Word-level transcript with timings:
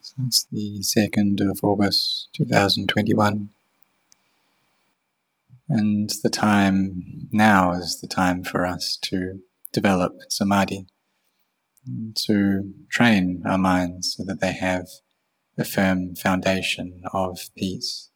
It's 0.00 0.46
the 0.50 0.80
2nd 0.80 1.42
of 1.42 1.62
August 1.62 2.30
2021. 2.32 3.50
And 5.68 6.10
the 6.22 6.30
time 6.30 7.28
now 7.30 7.72
is 7.72 8.00
the 8.00 8.08
time 8.08 8.42
for 8.42 8.64
us 8.64 8.96
to 9.02 9.40
develop 9.72 10.14
samadhi, 10.30 10.86
to 12.26 12.72
train 12.88 13.42
our 13.46 13.58
minds 13.58 14.14
so 14.16 14.24
that 14.24 14.40
they 14.40 14.52
have 14.52 14.86
a 15.58 15.64
firm 15.64 16.14
foundation 16.14 17.02
of 17.12 17.38
peace, 17.54 18.08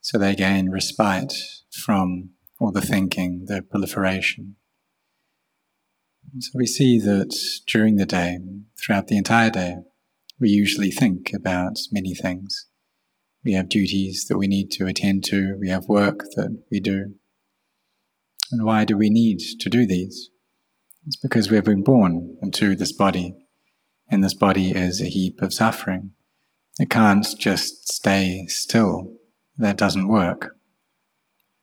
so 0.00 0.18
they 0.18 0.34
gain 0.34 0.68
respite 0.68 1.32
from 1.70 2.30
all 2.58 2.72
the 2.72 2.80
thinking, 2.80 3.44
the 3.46 3.62
proliferation. 3.62 4.56
So 6.40 6.50
we 6.56 6.66
see 6.66 6.98
that 6.98 7.38
during 7.68 7.96
the 7.96 8.04
day, 8.04 8.40
throughout 8.76 9.06
the 9.06 9.16
entire 9.16 9.50
day, 9.50 9.76
we 10.40 10.48
usually 10.48 10.90
think 10.90 11.32
about 11.34 11.78
many 11.90 12.14
things. 12.14 12.66
We 13.44 13.52
have 13.52 13.68
duties 13.68 14.26
that 14.28 14.38
we 14.38 14.46
need 14.46 14.70
to 14.72 14.86
attend 14.86 15.24
to, 15.24 15.56
we 15.60 15.68
have 15.68 15.88
work 15.88 16.20
that 16.36 16.62
we 16.70 16.80
do. 16.80 17.14
And 18.50 18.64
why 18.64 18.84
do 18.84 18.96
we 18.96 19.10
need 19.10 19.38
to 19.60 19.68
do 19.68 19.86
these? 19.86 20.30
It's 21.06 21.16
because 21.16 21.50
we 21.50 21.56
have 21.56 21.64
been 21.64 21.82
born 21.82 22.36
into 22.42 22.74
this 22.74 22.92
body, 22.92 23.34
and 24.10 24.22
this 24.22 24.34
body 24.34 24.70
is 24.70 25.00
a 25.00 25.08
heap 25.08 25.40
of 25.40 25.54
suffering. 25.54 26.12
It 26.78 26.90
can't 26.90 27.26
just 27.38 27.92
stay 27.92 28.46
still. 28.48 29.14
That 29.56 29.76
doesn't 29.76 30.08
work. 30.08 30.54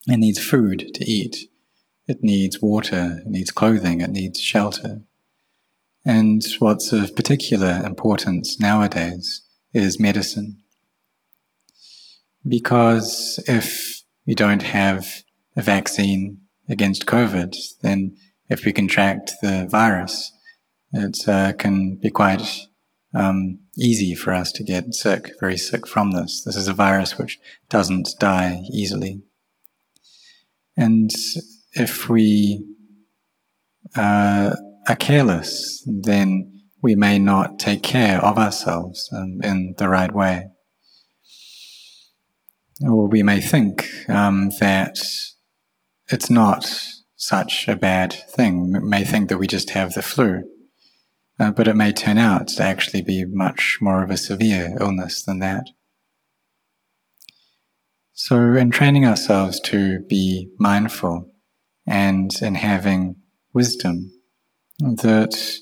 It 0.08 0.18
needs 0.18 0.44
food 0.44 0.94
to 0.94 1.06
eat. 1.06 1.38
It 2.08 2.20
needs 2.22 2.62
water, 2.62 3.22
it 3.26 3.28
needs 3.28 3.50
clothing, 3.50 4.02
it 4.02 4.12
needs 4.12 4.40
shelter. 4.40 5.02
And 6.06 6.44
what's 6.60 6.94
of 6.94 7.16
particular 7.16 7.82
importance 7.84 8.60
nowadays 8.60 9.42
is 9.74 10.00
medicine. 10.00 10.62
Because 12.48 13.44
if 13.48 14.04
you 14.26 14.36
don't 14.36 14.62
have 14.62 15.24
a 15.56 15.64
vaccine 15.64 16.42
against 16.70 17.08
COVID, 17.08 17.56
then 17.82 18.16
if 18.50 18.66
we 18.66 18.72
contract 18.72 19.34
the 19.42 19.68
virus, 19.70 20.32
it 20.94 21.28
uh, 21.28 21.54
can 21.54 21.96
be 21.96 22.12
quite 22.12 22.68
um, 23.16 23.60
easy 23.78 24.14
for 24.14 24.32
us 24.32 24.52
to 24.52 24.64
get 24.64 24.94
sick, 24.94 25.32
very 25.40 25.58
sick 25.58 25.88
from 25.88 26.12
this. 26.12 26.44
This 26.44 26.56
is 26.56 26.68
a 26.68 26.74
virus 26.74 27.18
which 27.18 27.40
doesn't 27.70 28.10
die 28.20 28.62
easily. 28.72 29.22
And 30.78 31.10
if 31.74 32.10
we 32.10 32.64
uh, 33.96 34.56
are 34.88 34.96
careless, 34.96 35.84
then 35.86 36.52
we 36.82 36.96
may 36.96 37.18
not 37.18 37.58
take 37.60 37.82
care 37.82 38.24
of 38.24 38.38
ourselves 38.38 39.10
um, 39.12 39.40
in 39.44 39.76
the 39.78 39.90
right 39.90 40.14
way. 40.14 40.48
Or 42.82 43.08
we 43.08 43.24
may 43.24 43.42
think 43.42 43.90
um, 44.10 44.52
that 44.60 45.00
it's 46.10 46.30
not 46.30 46.70
such 47.16 47.68
a 47.68 47.76
bad 47.76 48.14
thing. 48.14 48.74
We 48.74 48.80
may 48.80 49.04
think 49.04 49.30
that 49.30 49.38
we 49.38 49.48
just 49.48 49.72
have 49.72 49.94
the 49.94 50.02
flu, 50.02 50.44
uh, 51.40 51.52
but 51.52 51.68
it 51.68 51.76
may 51.76 51.92
turn 51.92 52.18
out 52.18 52.50
to 52.50 52.64
actually 52.64 53.02
be 53.02 53.26
much 53.26 53.80
more 53.82 54.04
of 54.04 54.12
a 54.12 54.18
severe 54.18 54.78
illness 54.80 55.24
than 55.24 55.40
that. 55.40 55.66
So, 58.14 58.54
in 58.54 58.72
training 58.72 59.06
ourselves 59.06 59.60
to 59.62 60.00
be 60.08 60.50
mindful 60.58 61.32
and 61.86 62.32
in 62.42 62.56
having 62.56 63.16
wisdom, 63.54 64.12
that 64.80 65.60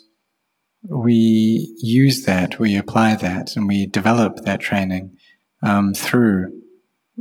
we 0.89 1.73
use 1.77 2.25
that, 2.25 2.59
we 2.59 2.75
apply 2.75 3.15
that, 3.15 3.55
and 3.55 3.67
we 3.67 3.85
develop 3.85 4.37
that 4.43 4.59
training 4.59 5.17
um, 5.61 5.93
through 5.93 6.61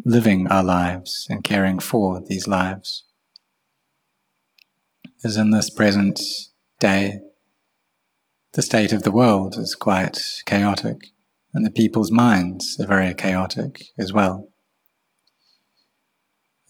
living 0.04 0.48
our 0.48 0.64
lives 0.64 1.26
and 1.28 1.44
caring 1.44 1.78
for 1.78 2.20
these 2.26 2.48
lives. 2.48 3.04
As 5.24 5.36
in 5.36 5.50
this 5.50 5.70
present 5.70 6.20
day, 6.80 7.20
the 8.54 8.62
state 8.62 8.92
of 8.92 9.02
the 9.02 9.12
world 9.12 9.56
is 9.56 9.74
quite 9.74 10.20
chaotic, 10.44 11.08
and 11.54 11.64
the 11.64 11.70
people's 11.70 12.10
minds 12.10 12.78
are 12.80 12.86
very 12.86 13.14
chaotic 13.14 13.84
as 13.98 14.12
well. 14.12 14.48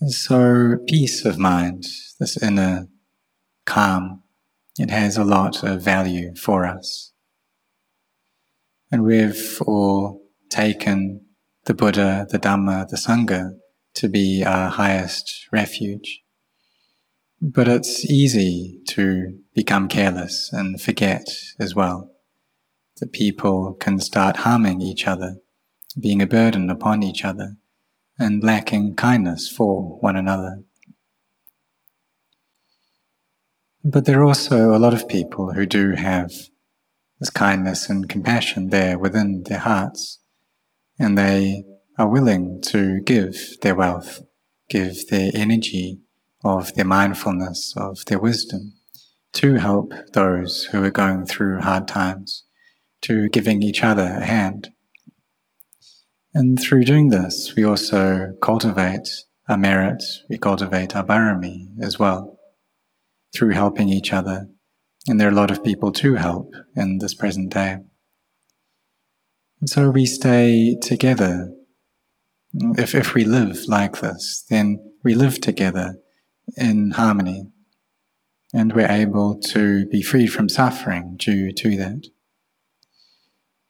And 0.00 0.12
so, 0.12 0.78
peace 0.88 1.24
of 1.24 1.38
mind, 1.38 1.84
this 2.18 2.40
inner 2.42 2.88
calm, 3.64 4.21
it 4.78 4.90
has 4.90 5.16
a 5.16 5.24
lot 5.24 5.62
of 5.62 5.82
value 5.82 6.34
for 6.34 6.66
us. 6.66 7.12
And 8.90 9.04
we've 9.04 9.60
all 9.66 10.22
taken 10.50 11.26
the 11.64 11.74
Buddha, 11.74 12.26
the 12.28 12.38
Dhamma, 12.38 12.88
the 12.88 12.96
Sangha 12.96 13.52
to 13.94 14.08
be 14.08 14.42
our 14.44 14.68
highest 14.68 15.48
refuge. 15.52 16.20
But 17.40 17.68
it's 17.68 18.04
easy 18.04 18.80
to 18.88 19.38
become 19.54 19.88
careless 19.88 20.50
and 20.52 20.80
forget 20.80 21.26
as 21.58 21.74
well 21.74 22.10
that 23.00 23.12
people 23.12 23.74
can 23.74 23.98
start 23.98 24.38
harming 24.38 24.80
each 24.80 25.06
other, 25.08 25.36
being 25.98 26.22
a 26.22 26.26
burden 26.26 26.70
upon 26.70 27.02
each 27.02 27.24
other 27.24 27.56
and 28.18 28.44
lacking 28.44 28.94
kindness 28.94 29.48
for 29.48 29.98
one 30.00 30.16
another. 30.16 30.62
But 33.84 34.04
there 34.04 34.20
are 34.20 34.24
also 34.24 34.74
a 34.74 34.78
lot 34.78 34.94
of 34.94 35.08
people 35.08 35.54
who 35.54 35.66
do 35.66 35.92
have 35.92 36.30
this 37.18 37.30
kindness 37.30 37.88
and 37.88 38.08
compassion 38.08 38.68
there 38.68 38.96
within 38.96 39.42
their 39.44 39.58
hearts, 39.58 40.20
and 41.00 41.18
they 41.18 41.64
are 41.98 42.08
willing 42.08 42.60
to 42.62 43.00
give 43.00 43.60
their 43.60 43.74
wealth, 43.74 44.22
give 44.68 45.08
their 45.08 45.32
energy 45.34 46.00
of 46.44 46.74
their 46.74 46.84
mindfulness, 46.84 47.74
of 47.76 48.04
their 48.06 48.20
wisdom, 48.20 48.74
to 49.32 49.54
help 49.54 49.92
those 50.12 50.64
who 50.64 50.84
are 50.84 50.90
going 50.90 51.26
through 51.26 51.60
hard 51.60 51.88
times, 51.88 52.44
to 53.00 53.28
giving 53.30 53.62
each 53.62 53.82
other 53.82 54.16
a 54.20 54.24
hand. 54.24 54.70
And 56.32 56.58
through 56.58 56.84
doing 56.84 57.08
this, 57.08 57.54
we 57.56 57.64
also 57.64 58.34
cultivate 58.40 59.08
our 59.48 59.58
merit, 59.58 60.02
we 60.30 60.38
cultivate 60.38 60.94
our 60.94 61.04
barami 61.04 61.66
as 61.82 61.98
well, 61.98 62.38
through 63.34 63.50
helping 63.50 63.88
each 63.88 64.12
other. 64.12 64.48
And 65.08 65.20
there 65.20 65.28
are 65.28 65.32
a 65.32 65.34
lot 65.34 65.50
of 65.50 65.64
people 65.64 65.92
to 65.92 66.14
help 66.14 66.52
in 66.76 66.98
this 66.98 67.14
present 67.14 67.52
day. 67.52 67.78
And 69.60 69.68
so 69.68 69.90
we 69.90 70.06
stay 70.06 70.76
together. 70.80 71.52
If, 72.54 72.94
if 72.94 73.14
we 73.14 73.24
live 73.24 73.64
like 73.66 74.00
this, 74.00 74.44
then 74.50 74.78
we 75.02 75.14
live 75.14 75.40
together 75.40 75.96
in 76.56 76.92
harmony 76.92 77.46
and 78.52 78.74
we're 78.74 78.90
able 78.90 79.38
to 79.40 79.86
be 79.86 80.02
freed 80.02 80.32
from 80.32 80.48
suffering 80.48 81.16
due 81.18 81.52
to 81.52 81.76
that. 81.76 82.08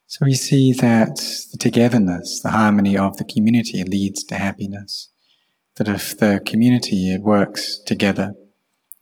So 0.07 0.25
we 0.25 0.33
see 0.33 0.73
that 0.73 1.15
the 1.51 1.57
togetherness, 1.57 2.41
the 2.41 2.51
harmony 2.51 2.97
of 2.97 3.17
the 3.17 3.23
community 3.23 3.83
leads 3.83 4.23
to 4.25 4.35
happiness. 4.35 5.09
That 5.77 5.87
if 5.87 6.17
the 6.17 6.41
community 6.45 7.11
it 7.11 7.21
works 7.21 7.79
together, 7.85 8.33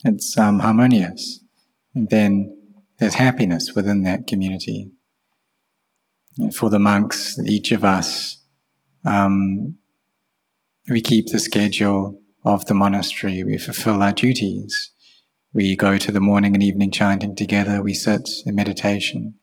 it's 0.04 0.38
um, 0.38 0.60
harmonious, 0.60 1.44
then 1.94 2.56
there's 3.00 3.16
happiness 3.16 3.74
within 3.76 4.04
that 4.04 4.28
community. 4.28 4.92
For 6.54 6.70
the 6.70 6.80
monks, 6.80 7.38
each 7.40 7.72
of 7.72 7.84
us, 7.84 8.38
um, 9.06 9.76
we 10.90 11.02
keep 11.02 11.28
the 11.28 11.40
schedule 11.40 12.20
of 12.44 12.66
the 12.66 12.74
monastery. 12.74 13.44
We 13.44 13.58
fulfill 13.58 14.02
our 14.02 14.14
duties. 14.14 14.92
We 15.54 15.76
go 15.76 15.98
to 15.98 16.12
the 16.12 16.22
morning 16.22 16.54
and 16.54 16.64
evening 16.64 16.92
chanting 16.92 17.36
together. 17.36 17.84
We 17.84 17.94
sit 17.94 18.30
in 18.46 18.56
meditation. 18.56 19.36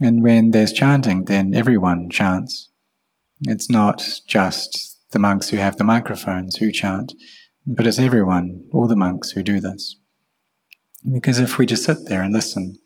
And 0.00 0.22
when 0.22 0.50
there's 0.50 0.72
chanting, 0.72 1.24
then 1.24 1.54
everyone 1.54 2.10
chants. 2.10 2.70
It's 3.42 3.70
not 3.70 4.06
just 4.26 4.98
the 5.10 5.18
monks 5.18 5.50
who 5.50 5.58
have 5.58 5.76
the 5.76 5.84
microphones 5.84 6.56
who 6.56 6.72
chant, 6.72 7.12
but 7.66 7.86
it's 7.86 7.98
everyone, 7.98 8.64
all 8.72 8.86
the 8.86 8.96
monks 8.96 9.30
who 9.30 9.42
do 9.42 9.60
this. 9.60 9.96
Because 11.12 11.38
if 11.38 11.58
we 11.58 11.66
just 11.66 11.84
sit 11.84 11.98
there 12.06 12.22
and 12.22 12.32
listen, 12.32 12.78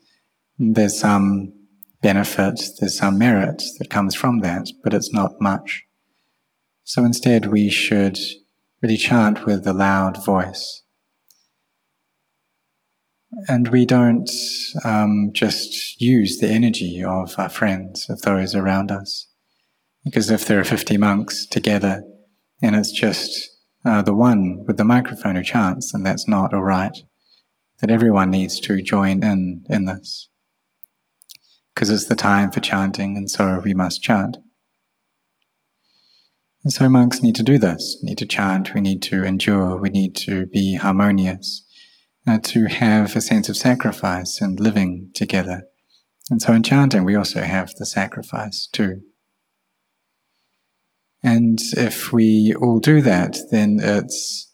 there's 0.57 0.99
some 0.99 1.53
benefit, 2.01 2.61
there's 2.79 2.97
some 2.97 3.17
merit 3.17 3.61
that 3.79 3.89
comes 3.89 4.15
from 4.15 4.39
that, 4.39 4.67
but 4.83 4.93
it's 4.93 5.13
not 5.13 5.39
much. 5.39 5.83
So 6.83 7.05
instead, 7.05 7.47
we 7.47 7.69
should 7.69 8.17
really 8.81 8.97
chant 8.97 9.45
with 9.45 9.65
a 9.67 9.73
loud 9.73 10.23
voice 10.25 10.81
and 13.47 13.69
we 13.69 13.85
don't 13.85 14.29
um, 14.83 15.31
just 15.33 16.01
use 16.01 16.39
the 16.39 16.49
energy 16.49 17.03
of 17.03 17.33
our 17.37 17.49
friends, 17.49 18.09
of 18.09 18.21
those 18.21 18.55
around 18.55 18.91
us. 18.91 19.27
Because 20.03 20.29
if 20.29 20.45
there 20.45 20.59
are 20.59 20.65
50 20.65 20.97
monks 20.97 21.45
together 21.45 22.03
and 22.61 22.75
it's 22.75 22.91
just 22.91 23.50
uh, 23.85 24.01
the 24.01 24.13
one 24.13 24.63
with 24.65 24.77
the 24.77 24.83
microphone 24.83 25.35
who 25.35 25.43
chants, 25.43 25.93
and 25.93 26.05
that's 26.05 26.27
not 26.27 26.53
all 26.53 26.63
right. 26.63 26.97
That 27.79 27.89
everyone 27.91 28.29
needs 28.29 28.59
to 28.61 28.81
join 28.81 29.23
in 29.23 29.65
in 29.69 29.85
this. 29.85 30.29
because 31.73 31.89
it's 31.89 32.05
the 32.05 32.15
time 32.15 32.51
for 32.51 32.59
chanting, 32.59 33.17
and 33.17 33.29
so 33.29 33.61
we 33.63 33.73
must 33.73 34.01
chant. 34.01 34.37
And 36.63 36.71
so 36.71 36.87
monks 36.89 37.23
need 37.23 37.35
to 37.35 37.43
do 37.43 37.57
this, 37.57 37.97
need 38.03 38.19
to 38.19 38.25
chant, 38.25 38.73
we 38.75 38.81
need 38.81 39.01
to 39.03 39.23
endure, 39.23 39.77
we 39.77 39.89
need 39.89 40.15
to 40.17 40.45
be 40.47 40.75
harmonious, 40.75 41.65
uh, 42.27 42.37
to 42.43 42.65
have 42.65 43.15
a 43.15 43.21
sense 43.21 43.49
of 43.49 43.57
sacrifice 43.57 44.41
and 44.41 44.59
living 44.59 45.09
together. 45.15 45.63
And 46.29 46.39
so 46.41 46.53
in 46.53 46.61
chanting, 46.61 47.03
we 47.03 47.15
also 47.15 47.41
have 47.41 47.73
the 47.75 47.85
sacrifice 47.85 48.67
too. 48.71 49.01
And 51.23 51.59
if 51.77 52.11
we 52.11 52.53
all 52.59 52.79
do 52.79 53.01
that, 53.01 53.37
then 53.51 53.79
it's 53.81 54.51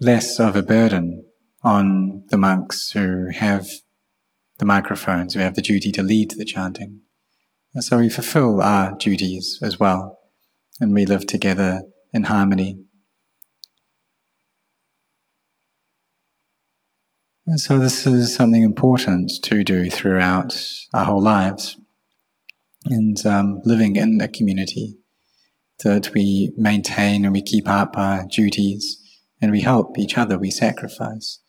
less 0.00 0.40
of 0.40 0.56
a 0.56 0.62
burden 0.62 1.24
on 1.62 2.24
the 2.28 2.38
monks 2.38 2.90
who 2.90 3.28
have 3.28 3.68
the 4.58 4.64
microphones, 4.64 5.34
who 5.34 5.40
have 5.40 5.54
the 5.54 5.62
duty 5.62 5.92
to 5.92 6.02
lead 6.02 6.32
the 6.32 6.44
chanting. 6.44 7.00
And 7.74 7.84
so 7.84 7.98
we 7.98 8.08
fulfill 8.08 8.60
our 8.62 8.96
duties 8.96 9.58
as 9.62 9.78
well, 9.78 10.18
and 10.80 10.94
we 10.94 11.06
live 11.06 11.26
together 11.26 11.82
in 12.12 12.24
harmony. 12.24 12.78
And 17.46 17.60
so 17.60 17.78
this 17.78 18.06
is 18.06 18.34
something 18.34 18.62
important 18.62 19.30
to 19.42 19.64
do 19.64 19.90
throughout 19.90 20.54
our 20.94 21.04
whole 21.04 21.22
lives, 21.22 21.76
and 22.86 23.24
um, 23.26 23.60
living 23.64 23.96
in 23.96 24.20
a 24.20 24.28
community 24.28 24.96
that 25.84 26.12
we 26.14 26.52
maintain 26.56 27.24
and 27.24 27.32
we 27.32 27.42
keep 27.42 27.68
up 27.68 27.96
our 27.96 28.26
duties 28.26 28.98
and 29.40 29.50
we 29.50 29.60
help 29.60 29.98
each 29.98 30.16
other, 30.16 30.38
we 30.38 30.50
sacrifice. 30.50 31.40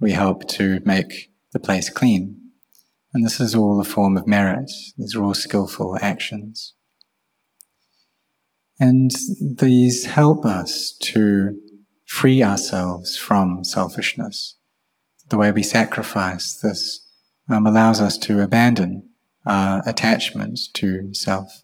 We 0.00 0.12
help 0.12 0.48
to 0.48 0.80
make 0.84 1.30
the 1.52 1.60
place 1.60 1.90
clean. 1.90 2.40
And 3.12 3.24
this 3.24 3.40
is 3.40 3.54
all 3.54 3.80
a 3.80 3.84
form 3.84 4.16
of 4.16 4.26
merit. 4.26 4.70
These 4.96 5.16
are 5.16 5.22
all 5.22 5.34
skillful 5.34 5.98
actions. 6.00 6.74
And 8.78 9.10
these 9.58 10.06
help 10.06 10.46
us 10.46 10.96
to 11.02 11.58
free 12.06 12.42
ourselves 12.42 13.16
from 13.16 13.62
selfishness. 13.62 14.56
The 15.28 15.36
way 15.36 15.52
we 15.52 15.62
sacrifice 15.62 16.58
this 16.60 17.06
um, 17.48 17.66
allows 17.66 18.00
us 18.00 18.16
to 18.18 18.40
abandon 18.40 19.08
our 19.44 19.82
attachment 19.86 20.58
to 20.74 21.12
self. 21.14 21.62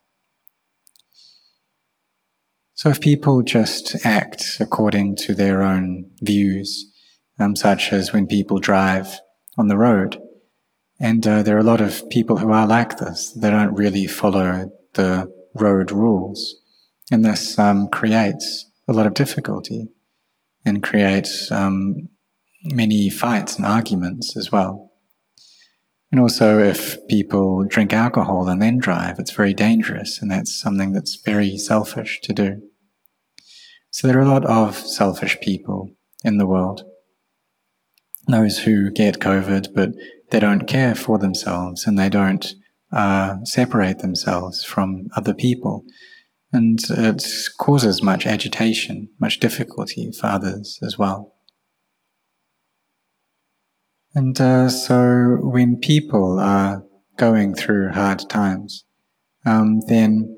So 2.77 2.91
if 2.91 3.01
people 3.01 3.41
just 3.41 4.05
act 4.05 4.59
according 4.61 5.17
to 5.25 5.35
their 5.35 5.63
own 5.63 6.11
views, 6.21 6.93
um, 7.39 7.57
such 7.57 7.91
as 7.91 8.13
when 8.13 8.27
people 8.27 8.59
drive 8.59 9.19
on 9.57 9.69
the 9.69 9.79
road, 9.79 10.21
and 11.01 11.27
uh, 11.27 11.43
there 11.43 11.57
are 11.57 11.61
a 11.61 11.73
lot 11.73 11.81
of 11.81 12.09
people 12.11 12.37
who 12.37 12.53
are 12.53 12.67
like 12.67 12.99
this, 12.99 13.33
they 13.33 13.49
don't 13.49 13.75
really 13.75 14.07
follow 14.07 14.71
the 14.93 15.33
road 15.55 15.91
rules, 15.91 16.57
and 17.11 17.25
this 17.25 17.59
um, 17.59 17.89
creates 17.89 18.71
a 18.87 18.93
lot 18.93 19.07
of 19.07 19.15
difficulty 19.15 19.89
and 20.67 20.83
creates 20.83 21.51
um, 21.51 22.11
many 22.63 23.09
fights 23.09 23.57
and 23.57 23.65
arguments 23.65 24.37
as 24.37 24.53
well. 24.53 24.86
And 26.13 26.21
also, 26.21 26.61
if 26.61 26.97
people 27.09 27.65
drink 27.65 27.93
alcohol 27.93 28.49
and 28.49 28.63
then 28.63 28.79
drive, 28.79 29.19
it's 29.19 29.33
very 29.33 29.53
dangerous, 29.53 30.23
and 30.23 30.31
that's 30.31 30.59
something 30.59 30.93
that's 30.93 31.17
very 31.17 31.59
selfish 31.59 32.21
to 32.23 32.33
do. 32.33 32.63
So, 33.91 34.07
there 34.07 34.19
are 34.19 34.23
a 34.23 34.29
lot 34.29 34.45
of 34.45 34.77
selfish 34.77 35.39
people 35.41 35.91
in 36.25 36.39
the 36.39 36.47
world. 36.47 36.85
Those 38.29 38.61
who 38.61 38.91
get 38.91 39.19
COVID, 39.19 39.75
but 39.75 39.91
they 40.31 40.41
don't 40.41 40.67
care 40.67 40.95
for 40.95 41.19
themselves 41.19 41.87
and 41.87 41.99
they 41.99 42.09
don't 42.09 42.55
uh, 42.93 43.37
separate 43.45 44.01
themselves 44.01 44.65
from 44.65 45.09
other 45.17 45.35
people. 45.35 45.85
And 46.53 46.79
it 46.91 47.25
causes 47.59 48.03
much 48.03 48.27
agitation, 48.27 49.09
much 49.21 49.41
difficulty 49.41 50.11
for 50.13 50.27
others 50.27 50.79
as 50.83 50.99
well. 50.99 51.36
And 54.17 54.41
uh, 54.41 54.71
so 54.71 55.37
when 55.43 55.77
people 55.77 56.39
are 56.41 56.83
going 57.19 57.55
through 57.55 57.93
hard 57.93 58.23
times, 58.31 58.87
um, 59.45 59.81
then 59.89 60.35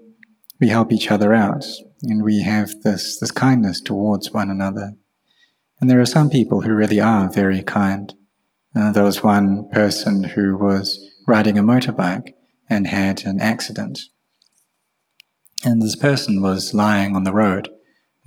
we 0.60 0.66
help 0.66 0.90
each 0.90 1.12
other 1.12 1.32
out 1.32 1.64
and 2.02 2.24
we 2.24 2.42
have 2.42 2.70
this, 2.82 3.20
this 3.20 3.30
kindness 3.30 3.80
towards 3.80 4.32
one 4.32 4.50
another. 4.50 4.94
And 5.80 5.88
there 5.88 6.00
are 6.00 6.06
some 6.06 6.28
people 6.28 6.62
who 6.62 6.74
really 6.74 6.98
are 6.98 7.30
very 7.30 7.62
kind. 7.62 8.12
Uh, 8.74 8.90
there 8.90 9.04
was 9.04 9.22
one 9.22 9.68
person 9.70 10.24
who 10.24 10.58
was 10.58 10.98
riding 11.28 11.56
a 11.56 11.62
motorbike 11.62 12.32
and 12.68 12.88
had 12.88 13.24
an 13.26 13.40
accident. 13.40 14.00
And 15.64 15.80
this 15.80 15.94
person 15.94 16.42
was 16.42 16.74
lying 16.74 17.14
on 17.14 17.22
the 17.22 17.32
road, 17.32 17.68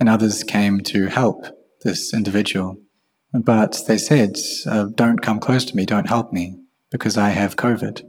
and 0.00 0.08
others 0.08 0.44
came 0.44 0.80
to 0.84 1.08
help 1.08 1.44
this 1.82 2.14
individual. 2.14 2.78
But 3.32 3.82
they 3.86 3.98
said, 3.98 4.36
uh, 4.66 4.86
Don't 4.94 5.22
come 5.22 5.40
close 5.40 5.64
to 5.66 5.76
me, 5.76 5.86
don't 5.86 6.08
help 6.08 6.32
me, 6.32 6.58
because 6.90 7.16
I 7.16 7.30
have 7.30 7.56
COVID. 7.56 8.02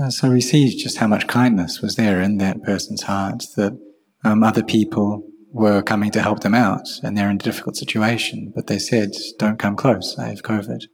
Uh, 0.00 0.10
so 0.10 0.30
we 0.30 0.40
see 0.40 0.76
just 0.76 0.98
how 0.98 1.06
much 1.06 1.26
kindness 1.26 1.82
was 1.82 1.96
there 1.96 2.20
in 2.20 2.38
that 2.38 2.62
person's 2.62 3.02
heart 3.02 3.44
that 3.56 3.78
um, 4.24 4.42
other 4.42 4.62
people 4.62 5.26
were 5.52 5.82
coming 5.82 6.10
to 6.12 6.22
help 6.22 6.40
them 6.40 6.54
out 6.54 6.86
and 7.02 7.16
they're 7.16 7.28
in 7.28 7.36
a 7.36 7.40
difficult 7.40 7.76
situation, 7.76 8.52
but 8.54 8.66
they 8.66 8.78
said, 8.78 9.10
Don't 9.38 9.58
come 9.58 9.76
close, 9.76 10.16
I 10.18 10.28
have 10.28 10.42
COVID. 10.42 10.84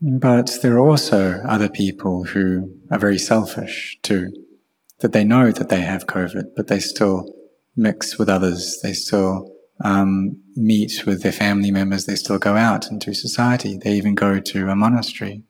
But 0.00 0.58
there 0.62 0.76
are 0.76 0.88
also 0.88 1.42
other 1.42 1.68
people 1.68 2.24
who 2.24 2.74
are 2.90 2.98
very 2.98 3.18
selfish 3.18 3.98
too, 4.02 4.32
that 5.00 5.12
they 5.12 5.24
know 5.24 5.52
that 5.52 5.68
they 5.68 5.82
have 5.82 6.06
COVID, 6.06 6.54
but 6.56 6.68
they 6.68 6.80
still 6.80 7.32
mix 7.76 8.18
with 8.18 8.28
others, 8.28 8.80
they 8.82 8.94
still 8.94 9.54
um, 9.82 10.42
meet 10.56 11.06
with 11.06 11.22
their 11.22 11.32
family 11.32 11.70
members, 11.70 12.04
they 12.04 12.16
still 12.16 12.38
go 12.38 12.56
out 12.56 12.90
into 12.90 13.14
society, 13.14 13.78
they 13.78 13.92
even 13.92 14.14
go 14.14 14.40
to 14.40 14.68
a 14.68 14.76
monastery. 14.76 15.42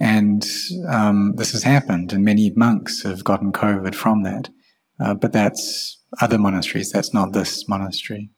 And 0.00 0.44
um, 0.88 1.34
this 1.36 1.52
has 1.52 1.62
happened, 1.62 2.12
and 2.12 2.24
many 2.24 2.52
monks 2.56 3.02
have 3.04 3.22
gotten 3.22 3.52
COVID 3.52 3.94
from 3.94 4.22
that. 4.24 4.50
Uh, 5.00 5.14
but 5.14 5.32
that's 5.32 6.02
other 6.20 6.38
monasteries, 6.38 6.90
that's 6.90 7.14
not 7.14 7.32
this 7.32 7.68
monastery. 7.68 8.30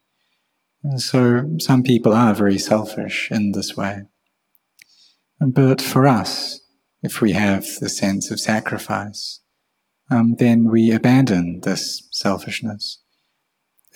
And 0.83 1.01
so 1.01 1.57
some 1.59 1.83
people 1.83 2.13
are 2.13 2.35
very 2.35 2.59
selfish 2.59 3.29
in 3.31 3.53
this 3.53 3.77
way. 3.77 4.03
But 5.41 5.83
for 5.83 6.07
us, 6.07 6.61
if 7.03 7.21
we 7.21 7.33
have 7.33 7.67
the 7.81 7.89
sense 7.89 8.31
of 8.31 8.41
sacrifice, 8.41 9.41
um, 10.11 10.37
then 10.39 10.70
we 10.70 10.93
abandon 10.93 11.61
this 11.63 12.06
selfishness 12.13 13.01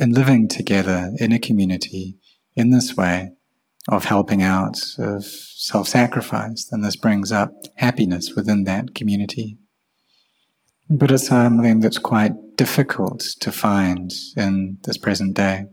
in 0.01 0.13
living 0.13 0.49
together 0.49 1.13
in 1.19 1.31
a 1.31 1.39
community 1.39 2.17
in 2.57 2.71
this 2.71 2.97
way 2.97 3.33
of 3.89 4.05
helping 4.07 4.43
out, 4.43 4.79
of 4.99 5.25
self 5.25 5.89
sacrifice, 5.89 6.65
then 6.65 6.81
this 6.81 6.97
brings 6.97 7.31
up 7.31 7.53
happiness 7.77 8.35
within 8.35 8.65
that 8.65 8.95
community. 8.95 9.59
But 10.89 11.11
it's 11.11 11.29
something 11.29 11.81
that's 11.81 11.99
quite 11.99 12.33
difficult 12.57 13.21
to 13.41 13.53
find 13.53 14.11
in 14.37 14.79
this 14.85 14.97
present 14.97 15.35
day. 15.35 15.67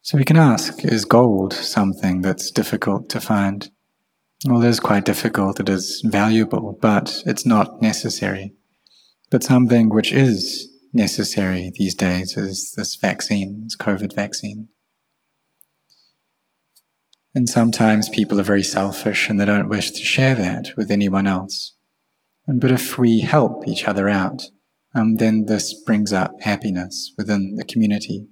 So 0.00 0.18
we 0.18 0.24
can 0.24 0.36
ask 0.36 0.84
is 0.84 1.04
gold 1.04 1.52
something 1.52 2.22
that's 2.22 2.50
difficult 2.50 3.08
to 3.10 3.20
find? 3.20 3.70
Well, 4.44 4.62
it 4.62 4.68
is 4.68 4.80
quite 4.80 5.04
difficult, 5.04 5.60
it 5.60 5.68
is 5.68 6.02
valuable, 6.04 6.76
but 6.80 7.22
it's 7.26 7.46
not 7.46 7.80
necessary. 7.80 8.54
But 9.30 9.44
something 9.44 9.88
which 9.88 10.12
is 10.12 10.71
necessary 10.92 11.72
these 11.74 11.94
days 11.94 12.36
is 12.36 12.72
this 12.76 12.96
vaccine, 12.96 13.64
this 13.64 13.76
COVID 13.76 14.14
vaccine. 14.14 14.68
And 17.34 17.48
sometimes 17.48 18.08
people 18.10 18.38
are 18.38 18.44
very 18.44 18.62
selfish 18.62 19.28
and 19.28 19.40
they 19.40 19.46
don't 19.46 19.68
wish 19.68 19.90
to 19.92 20.04
share 20.04 20.34
that 20.34 20.72
with 20.76 20.90
anyone 20.90 21.26
else. 21.26 21.74
But 22.46 22.70
if 22.70 22.98
we 22.98 23.20
help 23.20 23.66
each 23.66 23.86
other 23.86 24.08
out, 24.08 24.42
um, 24.94 25.16
then 25.16 25.46
this 25.46 25.72
brings 25.72 26.12
up 26.12 26.40
happiness 26.42 27.12
within 27.16 27.56
the 27.56 27.64
community. 27.64 28.26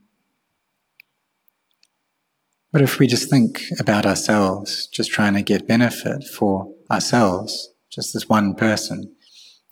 But 2.72 2.82
if 2.82 2.98
we 2.98 3.06
just 3.06 3.30
think 3.30 3.62
about 3.78 4.06
ourselves, 4.06 4.86
just 4.86 5.10
trying 5.10 5.34
to 5.34 5.42
get 5.42 5.66
benefit 5.66 6.24
for 6.24 6.72
ourselves, 6.90 7.70
just 7.90 8.12
this 8.12 8.28
one 8.28 8.54
person, 8.54 9.14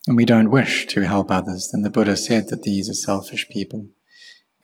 and 0.09 0.17
we 0.17 0.25
don't 0.25 0.51
wish 0.51 0.87
to 0.87 1.03
help 1.03 1.31
others, 1.31 1.69
then 1.71 1.83
the 1.83 1.91
Buddha 1.91 2.17
said 2.17 2.49
that 2.49 2.63
these 2.63 2.89
are 2.89 2.95
selfish 2.95 3.47
people. 3.51 3.89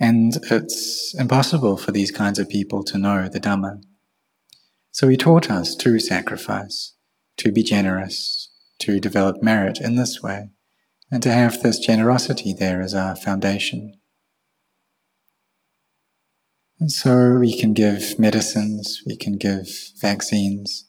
And 0.01 0.33
it's 0.51 1.15
impossible 1.19 1.77
for 1.77 1.93
these 1.93 2.11
kinds 2.11 2.39
of 2.39 2.49
people 2.49 2.83
to 2.85 2.97
know 2.97 3.29
the 3.29 3.41
Dhamma. 3.41 3.83
So 4.91 5.07
he 5.07 5.19
taught 5.19 5.51
us 5.51 5.77
to 5.77 6.01
sacrifice, 6.01 6.95
to 7.37 7.53
be 7.53 7.63
generous, 7.63 8.49
to 8.79 8.99
develop 8.99 9.43
merit 9.43 9.83
in 9.83 9.97
this 9.97 10.23
way, 10.23 10.49
and 11.11 11.23
to 11.23 11.31
have 11.31 11.61
this 11.61 11.79
generosity 11.79 12.55
there 12.55 12.81
as 12.81 12.95
our 12.95 13.15
foundation. 13.15 14.01
And 16.81 16.91
so 16.91 17.35
we 17.35 17.61
can 17.61 17.75
give 17.75 18.19
medicines, 18.19 19.03
we 19.07 19.15
can 19.15 19.37
give 19.37 19.69
vaccines, 20.01 20.87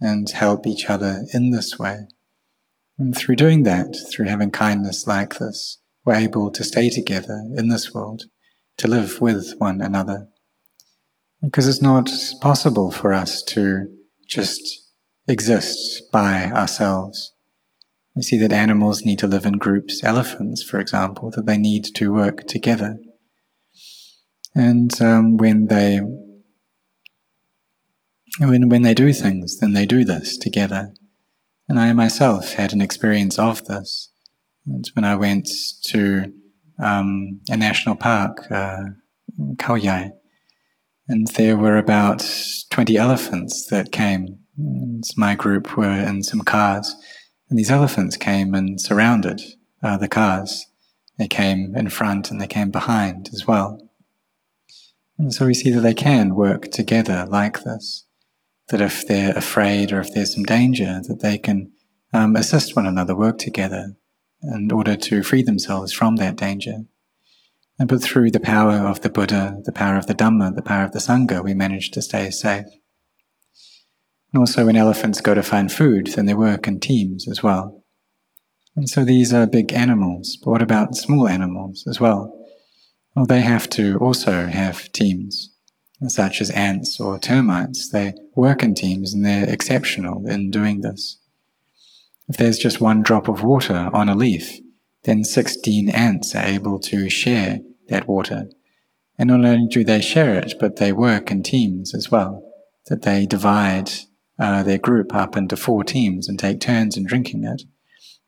and 0.00 0.30
help 0.30 0.66
each 0.66 0.88
other 0.88 1.26
in 1.34 1.50
this 1.50 1.78
way. 1.78 2.06
And 2.98 3.16
through 3.16 3.36
doing 3.36 3.62
that, 3.62 3.96
through 4.10 4.26
having 4.26 4.50
kindness 4.50 5.06
like 5.06 5.38
this, 5.38 5.78
we're 6.04 6.14
able 6.14 6.50
to 6.50 6.64
stay 6.64 6.90
together 6.90 7.44
in 7.56 7.68
this 7.68 7.94
world, 7.94 8.24
to 8.78 8.88
live 8.88 9.20
with 9.20 9.54
one 9.58 9.80
another. 9.80 10.28
Because 11.40 11.68
it's 11.68 11.82
not 11.82 12.10
possible 12.40 12.90
for 12.90 13.12
us 13.12 13.42
to 13.42 13.86
just 14.26 14.60
exist 15.28 16.10
by 16.12 16.46
ourselves. 16.46 17.34
We 18.16 18.22
see 18.22 18.38
that 18.38 18.52
animals 18.52 19.04
need 19.04 19.20
to 19.20 19.28
live 19.28 19.46
in 19.46 19.58
groups, 19.58 20.02
elephants, 20.02 20.62
for 20.62 20.80
example, 20.80 21.30
that 21.30 21.46
they 21.46 21.56
need 21.56 21.84
to 21.94 22.12
work 22.12 22.48
together. 22.48 22.98
And 24.54 25.00
um, 25.00 25.36
when 25.36 25.66
they 25.66 26.00
when, 28.40 28.68
when 28.68 28.82
they 28.82 28.94
do 28.94 29.12
things, 29.12 29.58
then 29.58 29.72
they 29.72 29.86
do 29.86 30.04
this 30.04 30.36
together. 30.36 30.94
And 31.68 31.78
I 31.78 31.92
myself 31.92 32.54
had 32.54 32.72
an 32.72 32.80
experience 32.80 33.38
of 33.38 33.66
this. 33.66 34.10
It's 34.66 34.94
when 34.96 35.04
I 35.04 35.16
went 35.16 35.48
to 35.86 36.32
um, 36.78 37.40
a 37.50 37.56
national 37.56 37.96
park, 37.96 38.50
uh, 38.50 38.84
and 41.08 41.26
there 41.36 41.56
were 41.56 41.76
about 41.76 42.26
20 42.70 42.96
elephants 42.96 43.66
that 43.66 43.92
came. 43.92 44.38
And 44.56 45.04
my 45.16 45.34
group 45.34 45.76
were 45.76 45.90
in 45.90 46.22
some 46.22 46.40
cars, 46.40 46.94
and 47.48 47.58
these 47.58 47.70
elephants 47.70 48.16
came 48.16 48.54
and 48.54 48.80
surrounded 48.80 49.40
uh, 49.82 49.98
the 49.98 50.08
cars. 50.08 50.66
They 51.18 51.28
came 51.28 51.74
in 51.76 51.90
front 51.90 52.30
and 52.30 52.40
they 52.40 52.46
came 52.46 52.70
behind 52.70 53.28
as 53.32 53.46
well. 53.46 53.80
And 55.18 55.34
so 55.34 55.46
we 55.46 55.54
see 55.54 55.70
that 55.70 55.80
they 55.80 55.94
can 55.94 56.34
work 56.34 56.70
together 56.70 57.26
like 57.28 57.64
this 57.64 58.04
that 58.68 58.80
if 58.80 59.06
they're 59.06 59.36
afraid 59.36 59.92
or 59.92 60.00
if 60.00 60.12
there's 60.12 60.34
some 60.34 60.44
danger, 60.44 61.00
that 61.08 61.20
they 61.20 61.38
can 61.38 61.72
um, 62.12 62.36
assist 62.36 62.76
one 62.76 62.86
another, 62.86 63.14
work 63.14 63.38
together 63.38 63.96
in 64.42 64.70
order 64.70 64.96
to 64.96 65.22
free 65.22 65.42
themselves 65.42 65.92
from 65.92 66.16
that 66.16 66.36
danger. 66.36 66.84
And 67.78 67.88
but 67.88 68.02
through 68.02 68.30
the 68.30 68.40
power 68.40 68.74
of 68.74 69.02
the 69.02 69.10
Buddha, 69.10 69.58
the 69.64 69.72
power 69.72 69.96
of 69.96 70.06
the 70.06 70.14
Dhamma, 70.14 70.54
the 70.54 70.62
power 70.62 70.84
of 70.84 70.92
the 70.92 70.98
Sangha, 70.98 71.42
we 71.42 71.54
manage 71.54 71.90
to 71.92 72.02
stay 72.02 72.30
safe. 72.30 72.66
And 74.32 74.40
also, 74.40 74.66
when 74.66 74.76
elephants 74.76 75.20
go 75.20 75.34
to 75.34 75.42
find 75.42 75.72
food, 75.72 76.08
then 76.08 76.26
they 76.26 76.34
work 76.34 76.68
in 76.68 76.80
teams 76.80 77.28
as 77.28 77.42
well. 77.42 77.84
And 78.76 78.88
so 78.88 79.04
these 79.04 79.32
are 79.32 79.46
big 79.46 79.72
animals, 79.72 80.36
but 80.42 80.50
what 80.50 80.62
about 80.62 80.94
small 80.94 81.26
animals 81.26 81.84
as 81.88 81.98
well? 81.98 82.34
Well, 83.14 83.26
they 83.26 83.40
have 83.40 83.70
to 83.70 83.96
also 83.98 84.46
have 84.46 84.92
teams 84.92 85.50
such 86.06 86.40
as 86.40 86.50
ants 86.50 87.00
or 87.00 87.18
termites. 87.18 87.90
They 87.90 88.14
work 88.36 88.62
in 88.62 88.74
teams 88.74 89.12
and 89.12 89.24
they're 89.24 89.48
exceptional 89.48 90.26
in 90.26 90.50
doing 90.50 90.80
this. 90.80 91.18
If 92.28 92.36
there's 92.36 92.58
just 92.58 92.80
one 92.80 93.02
drop 93.02 93.26
of 93.28 93.42
water 93.42 93.90
on 93.92 94.08
a 94.08 94.14
leaf, 94.14 94.60
then 95.04 95.24
16 95.24 95.88
ants 95.88 96.34
are 96.34 96.44
able 96.44 96.78
to 96.80 97.08
share 97.08 97.60
that 97.88 98.06
water. 98.06 98.48
And 99.18 99.28
not 99.28 99.44
only 99.44 99.66
do 99.66 99.82
they 99.82 100.00
share 100.00 100.34
it, 100.34 100.54
but 100.60 100.76
they 100.76 100.92
work 100.92 101.30
in 101.30 101.42
teams 101.42 101.94
as 101.94 102.10
well, 102.10 102.42
that 102.86 103.02
they 103.02 103.26
divide 103.26 103.90
uh, 104.38 104.62
their 104.62 104.78
group 104.78 105.14
up 105.14 105.36
into 105.36 105.56
four 105.56 105.82
teams 105.82 106.28
and 106.28 106.38
take 106.38 106.60
turns 106.60 106.96
in 106.96 107.04
drinking 107.04 107.44
it. 107.44 107.62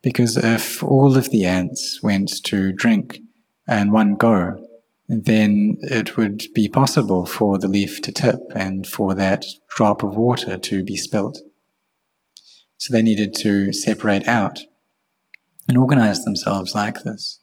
Because 0.03 0.37
if 0.37 0.83
all 0.83 1.17
of 1.17 1.31
the 1.31 1.45
ants 1.45 2.01
went 2.03 2.43
to 2.45 2.73
drink 2.73 3.21
in 3.69 3.93
one 3.93 4.15
go, 4.15 4.67
then 5.11 5.77
it 5.83 6.17
would 6.17 6.45
be 6.55 6.69
possible 6.69 7.27
for 7.27 7.59
the 7.59 7.67
leaf 7.67 8.01
to 8.03 8.13
tip 8.13 8.41
and 8.55 8.87
for 8.87 9.13
that 9.15 9.45
drop 9.69 10.05
of 10.05 10.17
water 10.17 10.57
to 10.57 10.85
be 10.85 10.97
spilt. 10.97 11.39
So 12.77 12.93
they 12.93 13.03
needed 13.03 13.35
to 13.39 13.73
separate 13.73 14.29
out 14.29 14.61
and 15.69 15.77
organize 15.77 16.25
themselves 16.25 16.75
like 16.75 17.03
this. 17.03 17.41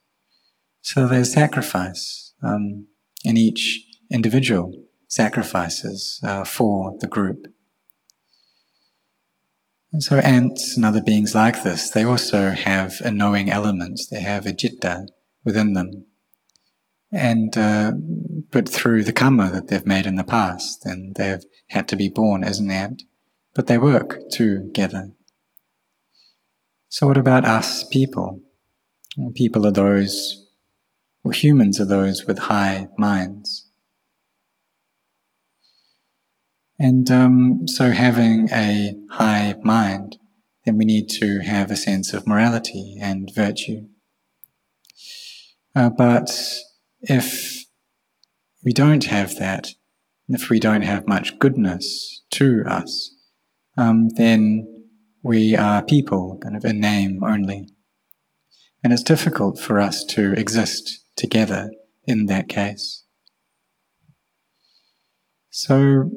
So 0.81 1.07
there's 1.07 1.33
sacrifice, 1.33 2.33
um, 2.41 2.88
and 3.25 3.38
each 3.38 3.86
individual 4.09 4.71
sacrifices 5.09 6.21
uh, 6.24 6.45
for 6.45 6.95
the 7.00 7.07
group. 7.07 7.47
And 9.91 10.01
so 10.01 10.17
ants 10.19 10.77
and 10.77 10.86
other 10.86 11.01
beings 11.01 11.36
like 11.36 11.63
this, 11.63 11.89
they 11.89 12.05
also 12.05 12.51
have 12.51 13.01
a 13.01 13.12
knowing 13.12 13.50
element. 13.50 14.00
They 14.09 14.21
have 14.21 14.45
a 14.45 14.53
citta 14.53 15.07
within 15.43 15.74
them 15.74 16.05
and 17.12 17.58
uh, 17.58 17.94
but 18.52 18.68
through 18.68 19.04
the 19.04 19.14
karma 19.14 19.50
that 19.52 19.68
they've 19.68 19.86
made 19.86 20.06
in 20.06 20.16
the 20.16 20.24
past, 20.24 20.86
and 20.86 21.16
they've 21.16 21.44
had 21.70 21.88
to 21.90 21.96
be 21.96 22.10
born 22.10 22.44
as 22.44 22.60
an 22.60 22.72
ant, 22.72 23.04
but 23.54 23.68
they 23.68 23.78
work 23.78 24.20
together. 24.30 25.12
So, 26.90 27.08
what 27.08 27.18
about 27.18 27.46
us 27.46 27.84
people? 27.84 28.42
People 29.36 29.66
are 29.66 29.72
those, 29.72 30.48
or 31.24 31.32
humans 31.32 31.80
are 31.82 31.86
those 31.86 32.26
with 32.26 32.38
high 32.38 32.88
minds. 32.98 33.70
And 36.80 37.10
um, 37.10 37.68
so, 37.68 37.92
having 37.92 38.50
a 38.52 38.96
high 39.10 39.56
mind, 39.64 40.18
then 40.66 40.78
we 40.78 40.86
need 40.86 41.10
to 41.10 41.40
have 41.40 41.72
a 41.72 41.76
sense 41.76 42.14
of 42.14 42.28
morality 42.28 42.98
and 43.02 43.32
virtue. 43.34 43.88
Uh, 45.76 45.90
but 45.90 46.30
if 47.08 47.66
we 48.64 48.74
don't 48.74 49.06
have 49.06 49.38
that, 49.38 49.70
if 50.28 50.50
we 50.50 50.60
don't 50.60 50.82
have 50.82 51.08
much 51.08 51.40
goodness 51.40 52.22
to 52.32 52.64
us, 52.68 53.16
um, 53.78 54.10
then 54.16 54.86
we 55.24 55.56
are 55.56 55.82
people, 55.82 56.38
kind 56.44 56.56
of 56.56 56.66
in 56.66 56.80
name 56.80 57.24
only. 57.24 57.70
And 58.84 58.92
it's 58.92 59.04
difficult 59.04 59.58
for 59.58 59.80
us 59.80 60.04
to 60.06 60.34
exist 60.34 61.04
together 61.16 61.72
in 62.06 62.26
that 62.26 62.50
case. 62.50 63.04
So, 65.50 66.12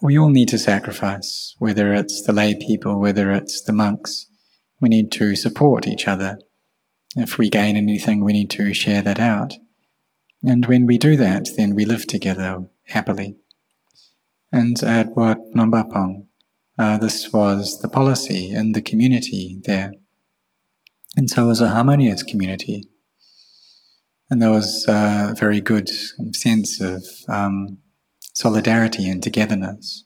we 0.00 0.18
all 0.18 0.30
need 0.30 0.48
to 0.48 0.58
sacrifice, 0.58 1.54
whether 1.58 1.92
it's 1.92 2.22
the 2.22 2.32
lay 2.32 2.54
people, 2.54 3.00
whether 3.00 3.30
it's 3.30 3.62
the 3.62 3.72
monks. 3.72 4.26
We 4.80 4.88
need 4.88 5.10
to 5.12 5.36
support 5.36 5.86
each 5.86 6.06
other 6.06 6.38
if 7.16 7.38
we 7.38 7.50
gain 7.50 7.76
anything, 7.76 8.24
we 8.24 8.32
need 8.32 8.50
to 8.50 8.72
share 8.72 9.02
that 9.02 9.18
out. 9.18 9.54
And 10.42 10.66
when 10.66 10.86
we 10.86 10.98
do 10.98 11.16
that, 11.16 11.50
then 11.56 11.74
we 11.74 11.84
live 11.84 12.06
together 12.06 12.64
happily. 12.86 13.36
And 14.50 14.82
at 14.82 15.16
Wat 15.16 15.38
Nong 15.54 15.70
Pah 15.70 15.84
Pong, 15.84 16.26
uh, 16.78 16.98
this 16.98 17.32
was 17.32 17.80
the 17.80 17.88
policy 17.88 18.50
in 18.50 18.72
the 18.72 18.82
community 18.82 19.60
there. 19.64 19.92
And 21.16 21.28
so 21.28 21.44
it 21.44 21.48
was 21.48 21.60
a 21.60 21.68
harmonious 21.68 22.22
community. 22.22 22.88
And 24.30 24.40
there 24.40 24.50
was 24.50 24.86
a 24.88 25.34
very 25.38 25.60
good 25.60 25.90
sense 26.34 26.80
of 26.80 27.04
um, 27.28 27.78
solidarity 28.32 29.08
and 29.08 29.22
togetherness. 29.22 30.04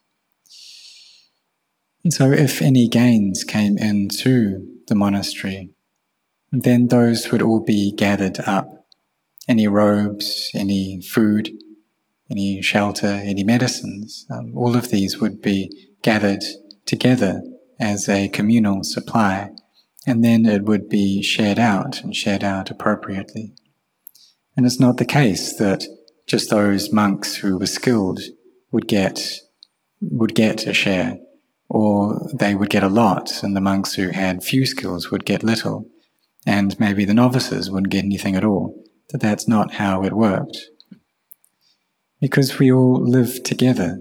And 2.02 2.12
so 2.12 2.30
if 2.30 2.60
any 2.60 2.88
gains 2.88 3.44
came 3.44 3.78
into 3.78 4.66
the 4.88 4.94
monastery, 4.94 5.70
then 6.52 6.88
those 6.88 7.30
would 7.30 7.42
all 7.42 7.60
be 7.60 7.92
gathered 7.92 8.40
up. 8.46 8.86
Any 9.48 9.68
robes, 9.68 10.50
any 10.54 11.00
food, 11.00 11.50
any 12.30 12.60
shelter, 12.62 13.06
any 13.06 13.44
medicines, 13.44 14.26
um, 14.30 14.56
all 14.56 14.76
of 14.76 14.90
these 14.90 15.20
would 15.20 15.40
be 15.40 15.70
gathered 16.02 16.42
together 16.84 17.42
as 17.78 18.08
a 18.08 18.28
communal 18.28 18.82
supply, 18.82 19.50
and 20.06 20.24
then 20.24 20.46
it 20.46 20.64
would 20.64 20.88
be 20.88 21.22
shared 21.22 21.58
out 21.58 22.02
and 22.02 22.14
shared 22.14 22.42
out 22.42 22.70
appropriately. 22.70 23.52
And 24.56 24.64
it's 24.64 24.80
not 24.80 24.96
the 24.96 25.04
case 25.04 25.56
that 25.58 25.84
just 26.26 26.50
those 26.50 26.92
monks 26.92 27.36
who 27.36 27.58
were 27.58 27.66
skilled 27.66 28.20
would 28.72 28.88
get 28.88 29.40
would 30.00 30.34
get 30.34 30.66
a 30.66 30.74
share, 30.74 31.18
or 31.68 32.28
they 32.34 32.54
would 32.54 32.70
get 32.70 32.82
a 32.82 32.88
lot, 32.88 33.42
and 33.42 33.56
the 33.56 33.60
monks 33.60 33.94
who 33.94 34.08
had 34.08 34.42
few 34.42 34.66
skills 34.66 35.10
would 35.10 35.24
get 35.24 35.42
little 35.42 35.86
and 36.46 36.78
maybe 36.78 37.04
the 37.04 37.12
novices 37.12 37.70
wouldn't 37.70 37.92
get 37.92 38.04
anything 38.04 38.36
at 38.36 38.44
all. 38.44 38.80
That 39.10 39.20
that's 39.20 39.48
not 39.48 39.74
how 39.74 40.04
it 40.04 40.12
worked. 40.12 40.58
Because 42.20 42.58
we 42.58 42.72
all 42.72 43.02
live 43.02 43.42
together, 43.42 43.98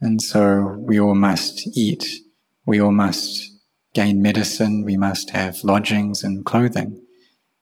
and 0.00 0.20
so 0.20 0.76
we 0.80 0.98
all 0.98 1.14
must 1.14 1.68
eat, 1.76 2.06
we 2.66 2.80
all 2.80 2.92
must 2.92 3.52
gain 3.94 4.20
medicine, 4.20 4.84
we 4.84 4.96
must 4.96 5.30
have 5.30 5.62
lodgings 5.62 6.24
and 6.24 6.44
clothing. 6.44 7.00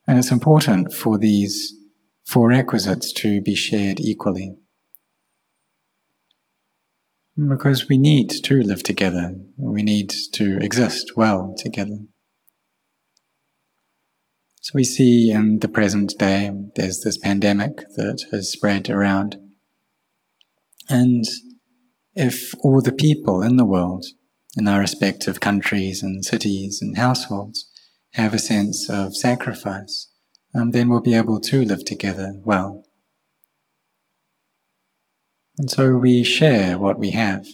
And 0.06 0.18
it's 0.18 0.30
important 0.30 0.92
for 0.92 1.18
these 1.18 1.75
four 2.25 2.48
requisites 2.48 3.12
to 3.14 3.40
be 3.40 3.54
shared 3.54 4.00
equally. 4.00 4.56
Because 7.36 7.88
we 7.88 7.98
need 7.98 8.30
to 8.44 8.62
live 8.62 8.82
together, 8.82 9.34
we 9.58 9.82
need 9.82 10.12
to 10.32 10.58
exist 10.58 11.16
well 11.16 11.54
together. 11.56 11.98
So 14.66 14.73
we 14.75 14.82
see 14.82 15.30
in 15.30 15.61
the 15.61 15.68
present 15.68 16.18
day, 16.18 16.50
there's 16.75 16.99
this 17.02 17.18
pandemic 17.18 17.76
that 17.94 18.25
has 18.32 18.50
spread 18.50 18.90
around. 18.90 19.37
And 20.88 21.25
if 22.16 22.52
all 22.64 22.80
the 22.82 22.90
people 22.90 23.42
in 23.42 23.58
the 23.58 23.64
world, 23.64 24.06
in 24.56 24.66
our 24.66 24.80
respective 24.80 25.38
countries 25.38 26.02
and 26.02 26.25
cities 26.25 26.82
and 26.82 26.96
households, 26.96 27.70
have 28.14 28.35
a 28.35 28.40
sense 28.40 28.90
of 28.90 29.14
sacrifice, 29.16 30.11
um, 30.52 30.73
then 30.73 30.88
we'll 30.88 31.00
be 31.00 31.14
able 31.14 31.38
to 31.42 31.64
live 31.64 31.85
together 31.85 32.32
well. 32.44 32.82
And 35.58 35.70
so 35.70 35.96
we 35.96 36.25
share 36.25 36.76
what 36.76 36.99
we 36.99 37.11
have, 37.11 37.46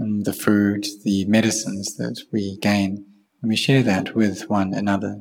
um, 0.00 0.22
the 0.22 0.32
food, 0.32 0.86
the 1.02 1.24
medicines 1.24 1.96
that 1.96 2.22
we 2.32 2.58
gain, 2.58 3.06
and 3.42 3.48
we 3.48 3.56
share 3.56 3.82
that 3.82 4.14
with 4.14 4.48
one 4.48 4.72
another. 4.72 5.18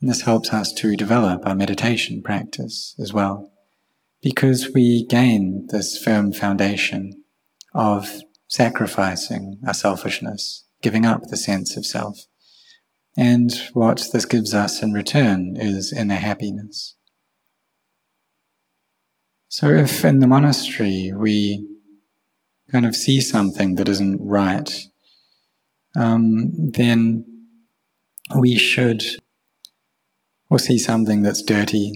And 0.00 0.08
this 0.08 0.22
helps 0.22 0.52
us 0.52 0.72
to 0.74 0.96
develop 0.96 1.46
our 1.46 1.54
meditation 1.54 2.22
practice 2.22 2.94
as 2.98 3.12
well, 3.12 3.52
because 4.22 4.70
we 4.74 5.04
gain 5.06 5.66
this 5.68 5.96
firm 6.02 6.32
foundation 6.32 7.22
of 7.74 8.20
sacrificing 8.48 9.58
our 9.66 9.74
selfishness, 9.74 10.64
giving 10.82 11.04
up 11.04 11.22
the 11.24 11.36
sense 11.36 11.76
of 11.76 11.86
self. 11.86 12.18
And 13.16 13.50
what 13.74 14.08
this 14.12 14.24
gives 14.24 14.54
us 14.54 14.82
in 14.82 14.92
return 14.92 15.56
is 15.56 15.92
inner 15.92 16.14
happiness. 16.14 16.96
So 19.48 19.68
if 19.68 20.04
in 20.04 20.20
the 20.20 20.28
monastery 20.28 21.12
we 21.14 21.66
kind 22.70 22.86
of 22.86 22.94
see 22.94 23.20
something 23.20 23.74
that 23.74 23.88
isn't 23.88 24.20
right, 24.20 24.70
um, 25.96 26.70
then 26.70 27.24
we 28.38 28.56
should, 28.56 29.02
or 30.50 30.58
see 30.58 30.78
something 30.78 31.22
that's 31.22 31.42
dirty, 31.42 31.92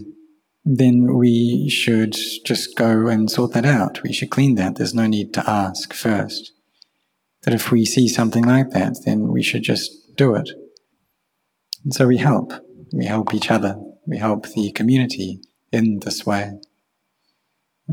then 0.65 1.15
we 1.15 1.69
should 1.69 2.17
just 2.45 2.77
go 2.77 3.09
and 3.09 3.31
sort 3.31 3.53
that 3.53 3.67
out. 3.67 4.03
We 4.03 4.13
should 4.13 4.31
clean 4.31 4.55
that. 4.55 4.77
There's 4.77 4.95
no 4.95 5.07
need 5.07 5.35
to 5.35 5.51
ask 5.51 5.93
first. 5.93 6.53
That 7.43 7.53
if 7.53 7.71
we 7.71 7.85
see 7.85 8.09
something 8.09 8.45
like 8.45 8.71
that, 8.71 9.01
then 9.05 9.29
we 9.29 9.43
should 9.43 9.63
just 9.63 10.17
do 10.17 10.35
it. 10.35 10.49
And 11.83 11.93
so 11.93 12.07
we 12.07 12.17
help. 12.17 12.53
We 12.93 13.05
help 13.05 13.35
each 13.35 13.51
other. 13.51 13.77
We 14.07 14.17
help 14.19 14.47
the 14.47 14.73
community 14.73 15.41
in 15.71 16.01
this 16.01 16.25
way. 16.25 16.53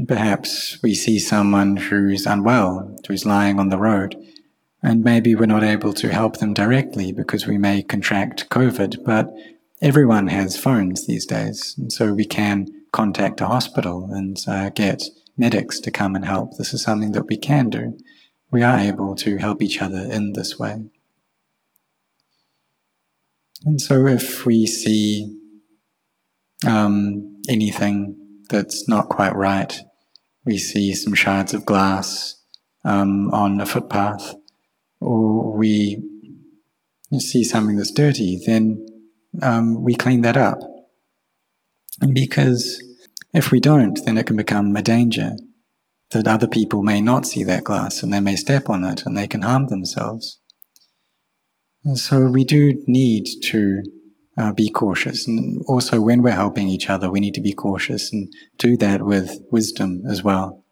Perhaps 0.08 0.80
we 0.82 0.96
see 0.96 1.20
someone 1.20 1.76
who's 1.76 2.26
unwell, 2.26 2.96
who's 3.06 3.26
lying 3.26 3.60
on 3.60 3.68
the 3.68 3.78
road, 3.78 4.16
and 4.82 5.04
maybe 5.04 5.36
we're 5.36 5.46
not 5.48 5.64
able 5.64 5.92
to 5.94 6.14
help 6.14 6.38
them 6.38 6.54
directly 6.54 7.12
because 7.12 7.46
we 7.46 7.58
may 7.58 7.84
contract 7.84 8.50
COVID, 8.50 9.04
but 9.04 9.30
everyone 9.82 10.28
has 10.28 10.58
phones 10.58 11.08
these 11.08 11.26
days, 11.26 11.80
so 11.90 12.14
we 12.14 12.26
can 12.26 12.68
contact 12.92 13.42
a 13.42 13.48
hospital 13.48 14.10
and 14.12 14.38
uh, 14.48 14.70
get 14.70 15.04
medics 15.38 15.80
to 15.80 15.92
come 15.92 16.16
and 16.16 16.26
help. 16.26 16.58
This 16.58 16.74
is 16.74 16.84
something 16.84 17.14
that 17.14 17.28
we 17.28 17.38
can 17.38 17.70
do. 17.70 17.98
We 18.52 18.64
are 18.64 18.78
able 18.78 19.16
to 19.16 19.38
help 19.38 19.62
each 19.62 19.82
other 19.82 20.00
in 20.00 20.34
this 20.34 20.60
way. 20.60 20.84
And 23.66 23.80
so 23.80 24.08
if 24.08 24.46
we 24.46 24.66
see 24.66 25.38
um, 26.66 27.42
anything 27.48 28.18
that's 28.50 28.88
not 28.88 29.10
quite 29.10 29.36
right. 29.36 29.80
We 30.46 30.58
see 30.58 30.94
some 30.94 31.14
shards 31.14 31.54
of 31.54 31.66
glass 31.66 32.36
um, 32.84 33.32
on 33.32 33.62
a 33.62 33.66
footpath, 33.66 34.36
or 35.00 35.56
we 35.56 36.04
see 37.18 37.44
something 37.44 37.78
that's 37.78 37.92
dirty, 37.92 38.42
then 38.46 38.86
um, 39.42 39.84
we 39.84 39.96
clean 39.96 40.22
that 40.22 40.38
up. 40.38 40.60
Because 42.14 42.82
if 43.34 43.52
we 43.52 43.60
don't, 43.60 44.04
then 44.06 44.18
it 44.18 44.26
can 44.26 44.38
become 44.38 44.76
a 44.76 44.82
danger 44.82 45.34
that 46.12 46.28
other 46.28 46.48
people 46.48 46.84
may 46.84 47.00
not 47.00 47.26
see 47.26 47.44
that 47.44 47.64
glass 47.64 48.04
and 48.04 48.12
they 48.12 48.20
may 48.20 48.36
step 48.36 48.70
on 48.70 48.84
it 48.84 49.06
and 49.06 49.18
they 49.18 49.28
can 49.28 49.44
harm 49.44 49.68
themselves. 49.68 50.40
And 51.84 51.98
so 51.98 52.26
we 52.26 52.44
do 52.44 52.84
need 52.86 53.26
to 53.46 53.82
uh, 54.38 54.54
be 54.54 54.70
cautious. 54.70 55.28
And 55.28 55.62
also, 55.68 56.02
when 56.02 56.22
we're 56.22 56.32
helping 56.32 56.68
each 56.68 56.90
other, 56.90 57.10
we 57.10 57.20
need 57.20 57.34
to 57.36 57.42
be 57.42 57.54
cautious 57.54 58.12
and 58.12 58.32
do 58.58 58.78
that 58.78 59.04
with 59.04 59.40
wisdom 59.52 60.04
as 60.10 60.24
well. 60.24 60.64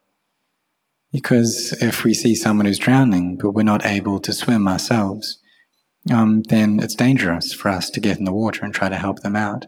Because 1.11 1.75
if 1.81 2.03
we 2.03 2.13
see 2.13 2.35
someone 2.35 2.67
who's 2.67 2.77
drowning, 2.77 3.37
but 3.41 3.51
we're 3.51 3.63
not 3.63 3.85
able 3.85 4.19
to 4.19 4.33
swim 4.33 4.67
ourselves, 4.67 5.39
um, 6.11 6.43
then 6.43 6.79
it's 6.79 6.95
dangerous 6.95 7.53
for 7.53 7.69
us 7.69 7.89
to 7.91 7.99
get 7.99 8.17
in 8.17 8.25
the 8.25 8.33
water 8.33 8.63
and 8.63 8.73
try 8.73 8.89
to 8.89 8.95
help 8.95 9.19
them 9.19 9.35
out. 9.35 9.65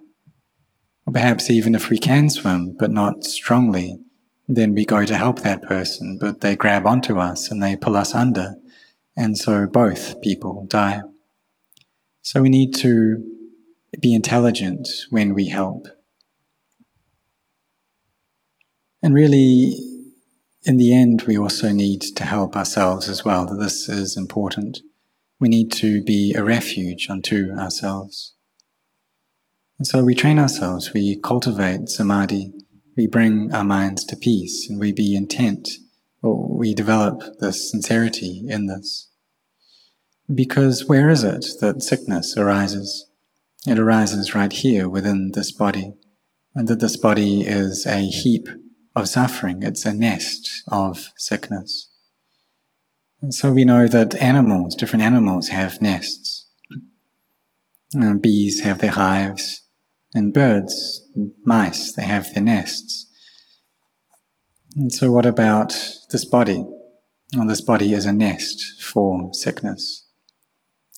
Or 1.05 1.13
perhaps 1.13 1.49
even 1.49 1.75
if 1.75 1.89
we 1.89 1.97
can 1.97 2.29
swim, 2.29 2.75
but 2.77 2.91
not 2.91 3.23
strongly, 3.23 3.99
then 4.47 4.73
we 4.73 4.85
go 4.85 5.05
to 5.05 5.17
help 5.17 5.39
that 5.39 5.61
person, 5.61 6.17
but 6.19 6.41
they 6.41 6.55
grab 6.55 6.85
onto 6.85 7.17
us 7.19 7.49
and 7.49 7.61
they 7.61 7.75
pull 7.75 7.95
us 7.95 8.13
under. 8.13 8.55
And 9.15 9.37
so 9.37 9.67
both 9.67 10.21
people 10.21 10.65
die. 10.67 11.01
So 12.21 12.41
we 12.41 12.49
need 12.49 12.73
to 12.75 13.23
be 13.99 14.13
intelligent 14.13 14.87
when 15.09 15.33
we 15.33 15.47
help. 15.47 15.87
And 19.03 19.13
really, 19.13 19.75
in 20.63 20.77
the 20.77 20.93
end, 20.93 21.23
we 21.23 21.37
also 21.37 21.71
need 21.71 22.01
to 22.01 22.23
help 22.23 22.55
ourselves 22.55 23.09
as 23.09 23.25
well. 23.25 23.47
That 23.47 23.55
this 23.55 23.89
is 23.89 24.15
important. 24.15 24.79
We 25.41 25.49
need 25.49 25.71
to 25.73 26.03
be 26.03 26.35
a 26.35 26.43
refuge 26.43 27.07
unto 27.09 27.51
ourselves. 27.57 28.35
And 29.79 29.87
so 29.87 30.03
we 30.03 30.13
train 30.13 30.37
ourselves, 30.37 30.93
we 30.93 31.19
cultivate 31.19 31.89
samadhi, 31.89 32.53
we 32.95 33.07
bring 33.07 33.51
our 33.51 33.63
minds 33.63 34.05
to 34.05 34.15
peace, 34.15 34.69
and 34.69 34.79
we 34.79 34.91
be 34.91 35.15
intent, 35.15 35.67
or 36.21 36.55
we 36.55 36.75
develop 36.75 37.23
this 37.39 37.71
sincerity 37.71 38.43
in 38.47 38.67
this. 38.67 39.09
Because 40.31 40.85
where 40.85 41.09
is 41.09 41.23
it 41.23 41.43
that 41.59 41.81
sickness 41.81 42.37
arises? 42.37 43.09
It 43.65 43.79
arises 43.79 44.35
right 44.35 44.53
here 44.53 44.87
within 44.87 45.31
this 45.33 45.51
body, 45.51 45.93
and 46.53 46.67
that 46.67 46.81
this 46.81 46.97
body 46.97 47.41
is 47.41 47.87
a 47.87 48.01
heap 48.01 48.47
of 48.95 49.09
suffering. 49.09 49.63
It's 49.63 49.85
a 49.87 49.93
nest 49.93 50.63
of 50.67 51.11
sickness. 51.17 51.90
And 53.21 53.33
so 53.33 53.51
we 53.51 53.65
know 53.65 53.87
that 53.87 54.15
animals, 54.15 54.75
different 54.75 55.03
animals 55.03 55.49
have 55.49 55.81
nests. 55.81 56.47
And 57.93 58.21
bees 58.21 58.61
have 58.61 58.79
their 58.79 58.91
hives, 58.91 59.61
and 60.13 60.33
birds, 60.33 61.07
mice, 61.43 61.93
they 61.93 62.03
have 62.03 62.33
their 62.33 62.43
nests. 62.43 63.07
And 64.75 64.91
so 64.91 65.11
what 65.11 65.25
about 65.25 65.69
this 66.11 66.25
body? 66.25 66.65
Well, 67.35 67.47
this 67.47 67.61
body 67.61 67.93
is 67.93 68.05
a 68.05 68.13
nest 68.13 68.81
for 68.81 69.29
sickness 69.33 70.05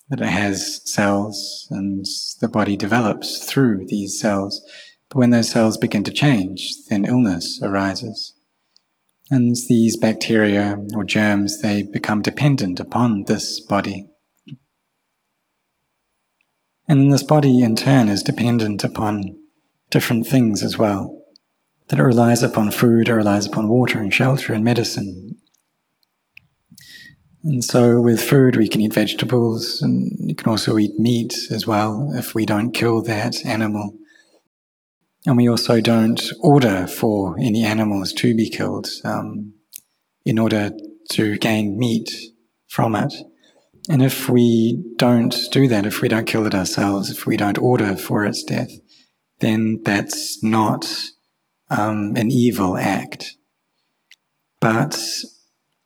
that 0.08 0.20
it 0.20 0.28
has 0.28 0.80
cells 0.84 1.66
and 1.70 2.04
the 2.40 2.48
body 2.48 2.76
develops 2.76 3.44
through 3.44 3.86
these 3.86 4.20
cells. 4.20 4.62
But 5.08 5.18
when 5.18 5.30
those 5.30 5.48
cells 5.48 5.76
begin 5.76 6.04
to 6.04 6.12
change, 6.12 6.68
then 6.88 7.04
illness 7.04 7.60
arises. 7.62 8.33
And 9.30 9.56
these 9.68 9.96
bacteria 9.96 10.78
or 10.94 11.04
germs, 11.04 11.62
they 11.62 11.82
become 11.82 12.22
dependent 12.22 12.78
upon 12.78 13.24
this 13.24 13.60
body. 13.60 14.08
And 16.86 17.10
this 17.10 17.22
body 17.22 17.62
in 17.62 17.76
turn 17.76 18.08
is 18.08 18.22
dependent 18.22 18.84
upon 18.84 19.36
different 19.90 20.26
things 20.26 20.62
as 20.62 20.76
well. 20.76 21.22
That 21.88 21.98
it 21.98 22.02
relies 22.02 22.42
upon 22.42 22.70
food, 22.70 23.08
it 23.08 23.14
relies 23.14 23.46
upon 23.46 23.68
water 23.68 23.98
and 23.98 24.12
shelter 24.12 24.52
and 24.52 24.64
medicine 24.64 25.38
and 27.44 27.62
so 27.62 28.00
with 28.00 28.22
food, 28.22 28.56
we 28.56 28.68
can 28.68 28.80
eat 28.80 28.94
vegetables 28.94 29.82
and 29.82 30.10
you 30.18 30.34
can 30.34 30.48
also 30.48 30.78
eat 30.78 30.98
meat 30.98 31.34
as 31.50 31.66
well 31.66 32.10
if 32.14 32.34
we 32.34 32.46
don't 32.46 32.72
kill 32.72 33.02
that 33.02 33.44
animal. 33.44 33.94
And 35.26 35.36
we 35.36 35.48
also 35.48 35.80
don't 35.80 36.22
order 36.40 36.86
for 36.86 37.36
any 37.38 37.64
animals 37.64 38.12
to 38.14 38.34
be 38.34 38.50
killed 38.50 38.88
um, 39.04 39.54
in 40.24 40.38
order 40.38 40.70
to 41.12 41.38
gain 41.38 41.78
meat 41.78 42.10
from 42.68 42.94
it. 42.94 43.12
And 43.88 44.02
if 44.02 44.28
we 44.28 44.82
don't 44.96 45.34
do 45.50 45.68
that, 45.68 45.86
if 45.86 46.00
we 46.00 46.08
don't 46.08 46.26
kill 46.26 46.46
it 46.46 46.54
ourselves, 46.54 47.10
if 47.10 47.26
we 47.26 47.36
don't 47.36 47.58
order 47.58 47.96
for 47.96 48.24
its 48.24 48.42
death, 48.42 48.70
then 49.40 49.80
that's 49.84 50.42
not 50.42 50.86
um, 51.70 52.14
an 52.16 52.30
evil 52.30 52.76
act. 52.76 53.36
But 54.60 54.98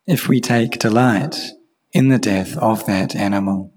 if 0.07 0.29
we 0.29 0.41
take 0.41 0.79
delight 0.79 1.37
in 1.93 2.09
the 2.09 2.19
death 2.19 2.57
of 2.59 2.87
that 2.87 3.17
animal, 3.17 3.73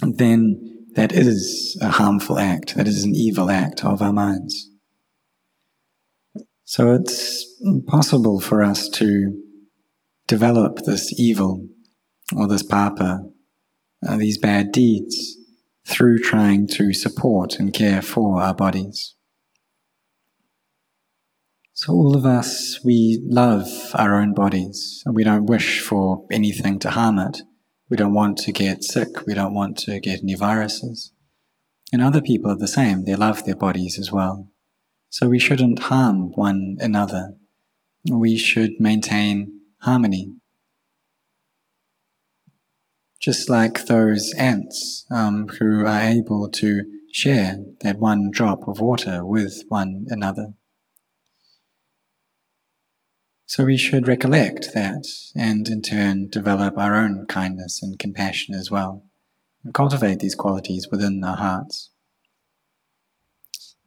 then 0.00 0.75
that 0.96 1.12
is 1.12 1.78
a 1.82 1.90
harmful 1.90 2.38
act, 2.38 2.74
that 2.74 2.88
is 2.88 3.04
an 3.04 3.14
evil 3.14 3.50
act 3.50 3.84
of 3.84 4.00
our 4.00 4.14
minds. 4.14 4.70
So 6.64 6.92
it's 6.92 7.44
possible 7.86 8.40
for 8.40 8.62
us 8.62 8.88
to 8.88 9.40
develop 10.26 10.78
this 10.80 11.12
evil 11.20 11.68
or 12.34 12.48
this 12.48 12.62
papa, 12.62 13.20
uh, 14.06 14.16
these 14.16 14.38
bad 14.38 14.72
deeds, 14.72 15.36
through 15.84 16.18
trying 16.18 16.66
to 16.66 16.92
support 16.92 17.60
and 17.60 17.72
care 17.72 18.02
for 18.02 18.42
our 18.42 18.54
bodies. 18.54 19.14
So, 21.74 21.92
all 21.92 22.16
of 22.16 22.24
us, 22.24 22.80
we 22.82 23.20
love 23.22 23.68
our 23.94 24.18
own 24.18 24.32
bodies 24.32 25.02
and 25.04 25.14
we 25.14 25.24
don't 25.24 25.44
wish 25.44 25.80
for 25.80 26.24
anything 26.32 26.78
to 26.80 26.90
harm 26.90 27.18
it. 27.18 27.42
We 27.88 27.96
don't 27.96 28.14
want 28.14 28.38
to 28.38 28.52
get 28.52 28.82
sick. 28.82 29.26
We 29.26 29.34
don't 29.34 29.54
want 29.54 29.78
to 29.78 30.00
get 30.00 30.22
any 30.22 30.34
viruses. 30.34 31.12
And 31.92 32.02
other 32.02 32.20
people 32.20 32.50
are 32.50 32.56
the 32.56 32.66
same. 32.66 33.04
They 33.04 33.14
love 33.14 33.44
their 33.44 33.54
bodies 33.54 33.98
as 33.98 34.10
well. 34.10 34.48
So, 35.08 35.28
we 35.28 35.38
shouldn't 35.38 35.78
harm 35.78 36.32
one 36.32 36.76
another. 36.80 37.34
We 38.10 38.36
should 38.36 38.72
maintain 38.80 39.60
harmony. 39.82 40.34
Just 43.20 43.48
like 43.48 43.86
those 43.86 44.34
ants 44.34 45.06
um, 45.10 45.48
who 45.58 45.86
are 45.86 46.00
able 46.00 46.48
to 46.50 46.84
share 47.12 47.58
that 47.80 47.98
one 47.98 48.30
drop 48.30 48.68
of 48.68 48.80
water 48.80 49.24
with 49.24 49.62
one 49.68 50.06
another. 50.08 50.54
So 53.48 53.64
we 53.64 53.76
should 53.76 54.08
recollect 54.08 54.74
that 54.74 55.06
and 55.36 55.68
in 55.68 55.80
turn 55.80 56.28
develop 56.28 56.76
our 56.76 56.96
own 56.96 57.26
kindness 57.28 57.80
and 57.80 57.96
compassion 57.96 58.56
as 58.56 58.72
well, 58.72 59.04
and 59.62 59.72
cultivate 59.72 60.18
these 60.18 60.34
qualities 60.34 60.88
within 60.90 61.22
our 61.22 61.36
hearts. 61.36 61.90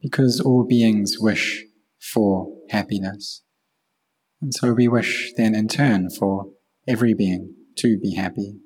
Because 0.00 0.40
all 0.40 0.64
beings 0.64 1.18
wish 1.20 1.64
for 1.98 2.56
happiness. 2.70 3.42
And 4.40 4.54
so 4.54 4.72
we 4.72 4.88
wish 4.88 5.34
then 5.36 5.54
in 5.54 5.68
turn 5.68 6.08
for 6.08 6.52
every 6.88 7.12
being 7.12 7.54
to 7.76 7.98
be 7.98 8.14
happy. 8.14 8.60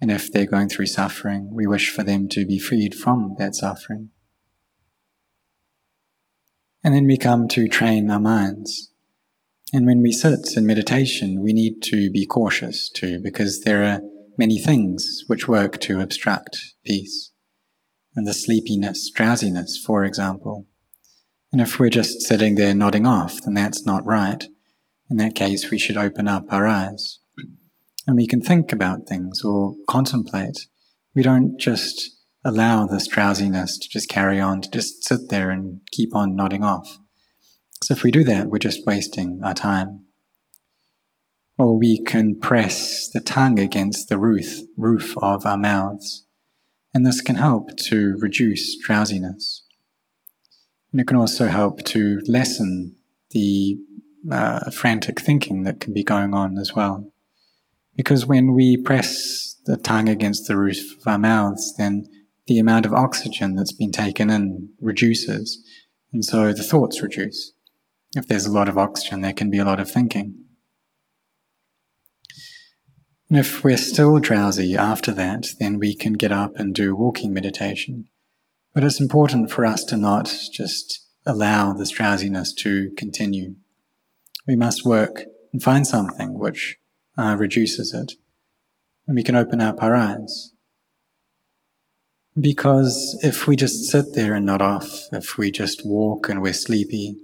And 0.00 0.10
if 0.10 0.32
they're 0.32 0.46
going 0.46 0.68
through 0.68 0.86
suffering, 0.86 1.50
we 1.52 1.68
wish 1.68 1.90
for 1.90 2.02
them 2.02 2.28
to 2.30 2.44
be 2.44 2.58
freed 2.58 2.96
from 2.96 3.36
that 3.38 3.54
suffering. 3.54 4.10
And 6.82 6.92
then 6.92 7.06
we 7.06 7.16
come 7.16 7.46
to 7.48 7.68
train 7.68 8.10
our 8.10 8.20
minds 8.20 8.90
and 9.74 9.86
when 9.86 10.02
we 10.02 10.12
sit 10.12 10.56
in 10.56 10.66
meditation, 10.66 11.42
we 11.42 11.52
need 11.52 11.82
to 11.82 12.08
be 12.08 12.26
cautious 12.26 12.88
too, 12.88 13.18
because 13.20 13.62
there 13.62 13.82
are 13.82 14.00
many 14.38 14.56
things 14.56 15.24
which 15.26 15.48
work 15.48 15.80
to 15.80 16.00
obstruct 16.00 16.56
peace. 16.84 17.32
And 18.14 18.24
the 18.24 18.34
sleepiness, 18.34 19.10
drowsiness, 19.10 19.76
for 19.84 20.04
example. 20.04 20.68
And 21.50 21.60
if 21.60 21.80
we're 21.80 21.90
just 21.90 22.22
sitting 22.22 22.54
there 22.54 22.72
nodding 22.72 23.04
off, 23.04 23.42
then 23.42 23.54
that's 23.54 23.84
not 23.84 24.06
right. 24.06 24.44
In 25.10 25.16
that 25.16 25.34
case, 25.34 25.72
we 25.72 25.78
should 25.80 25.96
open 25.96 26.28
up 26.28 26.44
our 26.52 26.68
eyes. 26.68 27.18
And 28.06 28.14
we 28.14 28.28
can 28.28 28.40
think 28.40 28.72
about 28.72 29.08
things 29.08 29.42
or 29.44 29.74
contemplate. 29.88 30.68
We 31.16 31.24
don't 31.24 31.58
just 31.58 32.16
allow 32.44 32.86
this 32.86 33.08
drowsiness 33.08 33.76
to 33.78 33.88
just 33.88 34.08
carry 34.08 34.38
on, 34.38 34.60
to 34.60 34.70
just 34.70 35.02
sit 35.02 35.30
there 35.30 35.50
and 35.50 35.80
keep 35.90 36.14
on 36.14 36.36
nodding 36.36 36.62
off. 36.62 37.00
So 37.84 37.92
if 37.92 38.02
we 38.02 38.10
do 38.10 38.24
that, 38.24 38.48
we're 38.48 38.56
just 38.56 38.86
wasting 38.86 39.42
our 39.44 39.52
time. 39.52 40.06
Or 41.58 41.78
we 41.78 42.02
can 42.02 42.40
press 42.40 43.10
the 43.10 43.20
tongue 43.20 43.58
against 43.58 44.08
the 44.08 44.16
roof, 44.16 44.60
roof 44.78 45.14
of 45.18 45.44
our 45.44 45.58
mouths, 45.58 46.24
and 46.94 47.04
this 47.04 47.20
can 47.20 47.36
help 47.36 47.76
to 47.88 48.16
reduce 48.20 48.78
drowsiness. 48.78 49.66
And 50.92 51.00
it 51.02 51.06
can 51.06 51.18
also 51.18 51.48
help 51.48 51.84
to 51.84 52.22
lessen 52.26 52.96
the 53.32 53.76
uh, 54.32 54.70
frantic 54.70 55.20
thinking 55.20 55.64
that 55.64 55.80
can 55.80 55.92
be 55.92 56.02
going 56.02 56.32
on 56.32 56.56
as 56.56 56.74
well. 56.74 57.12
Because 57.94 58.24
when 58.24 58.54
we 58.54 58.78
press 58.78 59.56
the 59.66 59.76
tongue 59.76 60.08
against 60.08 60.48
the 60.48 60.56
roof 60.56 60.96
of 61.02 61.06
our 61.06 61.18
mouths, 61.18 61.74
then 61.76 62.06
the 62.46 62.58
amount 62.58 62.86
of 62.86 62.94
oxygen 62.94 63.56
that's 63.56 63.72
been 63.72 63.92
taken 63.92 64.30
in 64.30 64.70
reduces, 64.80 65.62
and 66.14 66.24
so 66.24 66.50
the 66.54 66.62
thoughts 66.62 67.02
reduce. 67.02 67.53
If 68.14 68.28
there's 68.28 68.46
a 68.46 68.52
lot 68.52 68.68
of 68.68 68.78
oxygen, 68.78 69.20
there 69.20 69.32
can 69.32 69.50
be 69.50 69.58
a 69.58 69.64
lot 69.64 69.80
of 69.80 69.90
thinking. 69.90 70.44
And 73.28 73.38
if 73.38 73.64
we're 73.64 73.76
still 73.76 74.18
drowsy 74.18 74.76
after 74.76 75.10
that, 75.12 75.48
then 75.58 75.78
we 75.78 75.96
can 75.96 76.12
get 76.12 76.30
up 76.30 76.56
and 76.56 76.74
do 76.74 76.94
walking 76.94 77.32
meditation. 77.32 78.06
But 78.74 78.84
it's 78.84 79.00
important 79.00 79.50
for 79.50 79.64
us 79.64 79.82
to 79.84 79.96
not 79.96 80.32
just 80.52 81.04
allow 81.26 81.72
this 81.72 81.90
drowsiness 81.90 82.52
to 82.54 82.90
continue. 82.96 83.56
We 84.46 84.56
must 84.56 84.84
work 84.84 85.24
and 85.52 85.62
find 85.62 85.86
something 85.86 86.38
which 86.38 86.76
uh, 87.16 87.36
reduces 87.38 87.94
it. 87.94 88.12
And 89.06 89.16
we 89.16 89.22
can 89.22 89.36
open 89.36 89.60
up 89.60 89.82
our 89.82 89.94
eyes. 89.94 90.52
Because 92.38 93.18
if 93.22 93.46
we 93.46 93.54
just 93.56 93.84
sit 93.84 94.14
there 94.14 94.34
and 94.34 94.46
nod 94.46 94.60
off, 94.60 95.06
if 95.12 95.38
we 95.38 95.50
just 95.50 95.86
walk 95.86 96.28
and 96.28 96.42
we're 96.42 96.52
sleepy, 96.52 97.16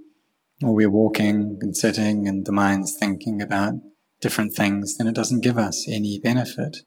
or 0.63 0.73
we're 0.73 0.89
walking 0.89 1.57
and 1.61 1.75
sitting 1.75 2.27
and 2.27 2.45
the 2.45 2.51
mind's 2.51 2.95
thinking 2.97 3.41
about 3.41 3.75
different 4.19 4.53
things, 4.53 4.97
then 4.97 5.07
it 5.07 5.15
doesn't 5.15 5.43
give 5.43 5.57
us 5.57 5.87
any 5.89 6.19
benefit. 6.19 6.77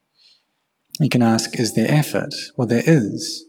You 1.00 1.08
can 1.08 1.22
ask, 1.22 1.58
is 1.58 1.74
there 1.74 1.90
effort? 1.90 2.32
Well, 2.56 2.68
there 2.68 2.84
is, 2.86 3.44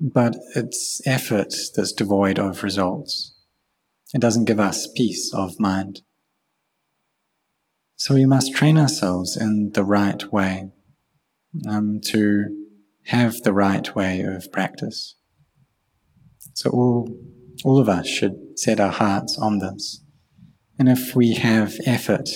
but 0.00 0.36
it's 0.54 1.00
effort 1.06 1.54
that's 1.74 1.92
devoid 1.92 2.38
of 2.38 2.62
results. 2.62 3.34
It 4.14 4.20
doesn't 4.20 4.46
give 4.46 4.60
us 4.60 4.88
peace 4.96 5.32
of 5.34 5.60
mind. 5.60 6.00
So 7.96 8.14
we 8.14 8.24
must 8.24 8.54
train 8.54 8.78
ourselves 8.78 9.36
in 9.36 9.72
the 9.74 9.84
right 9.84 10.32
way 10.32 10.70
um, 11.68 12.00
to 12.06 12.44
have 13.06 13.42
the 13.42 13.52
right 13.52 13.94
way 13.94 14.20
of 14.20 14.50
practice. 14.52 15.16
So 16.54 16.70
all 16.70 17.08
all 17.64 17.78
of 17.78 17.88
us 17.88 18.06
should 18.06 18.58
set 18.58 18.80
our 18.80 18.92
hearts 18.92 19.38
on 19.38 19.58
this. 19.58 20.02
And 20.78 20.88
if 20.88 21.14
we 21.14 21.34
have 21.34 21.74
effort, 21.86 22.28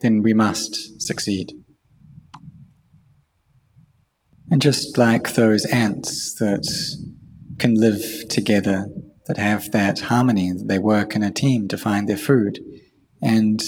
then 0.00 0.22
we 0.22 0.34
must 0.34 1.00
succeed. 1.00 1.52
And 4.50 4.60
just 4.60 4.98
like 4.98 5.34
those 5.34 5.64
ants 5.66 6.34
that 6.38 6.66
can 7.58 7.74
live 7.74 8.28
together, 8.28 8.86
that 9.26 9.38
have 9.38 9.70
that 9.72 10.00
harmony, 10.00 10.52
they 10.64 10.78
work 10.78 11.16
in 11.16 11.22
a 11.22 11.30
team 11.30 11.66
to 11.68 11.78
find 11.78 12.08
their 12.08 12.16
food 12.16 12.60
and 13.22 13.62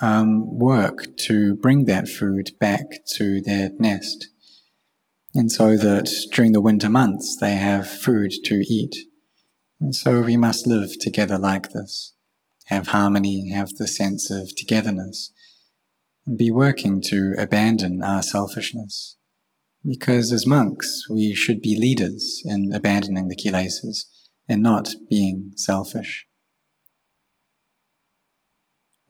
um, 0.00 0.58
work 0.58 1.06
to 1.26 1.56
bring 1.56 1.84
that 1.84 2.08
food 2.08 2.50
back 2.58 2.84
to 3.16 3.40
their 3.42 3.70
nest. 3.78 4.28
And 5.34 5.50
so 5.50 5.76
that 5.76 6.10
during 6.32 6.52
the 6.52 6.60
winter 6.60 6.88
months 6.88 7.36
they 7.40 7.56
have 7.56 7.88
food 7.88 8.32
to 8.44 8.64
eat 8.66 8.94
and 9.80 9.94
so 9.94 10.22
we 10.22 10.36
must 10.36 10.66
live 10.66 10.98
together 10.98 11.38
like 11.38 11.70
this, 11.70 12.14
have 12.66 12.88
harmony, 12.88 13.50
have 13.50 13.70
the 13.74 13.88
sense 13.88 14.30
of 14.30 14.54
togetherness, 14.56 15.32
and 16.26 16.38
be 16.38 16.50
working 16.50 17.02
to 17.02 17.34
abandon 17.38 18.02
our 18.02 18.22
selfishness. 18.22 19.16
Because 19.86 20.32
as 20.32 20.46
monks, 20.46 21.06
we 21.10 21.34
should 21.34 21.60
be 21.60 21.78
leaders 21.78 22.42
in 22.44 22.72
abandoning 22.72 23.28
the 23.28 23.36
kilesas 23.36 24.06
and 24.48 24.62
not 24.62 24.94
being 25.10 25.52
selfish. 25.56 26.26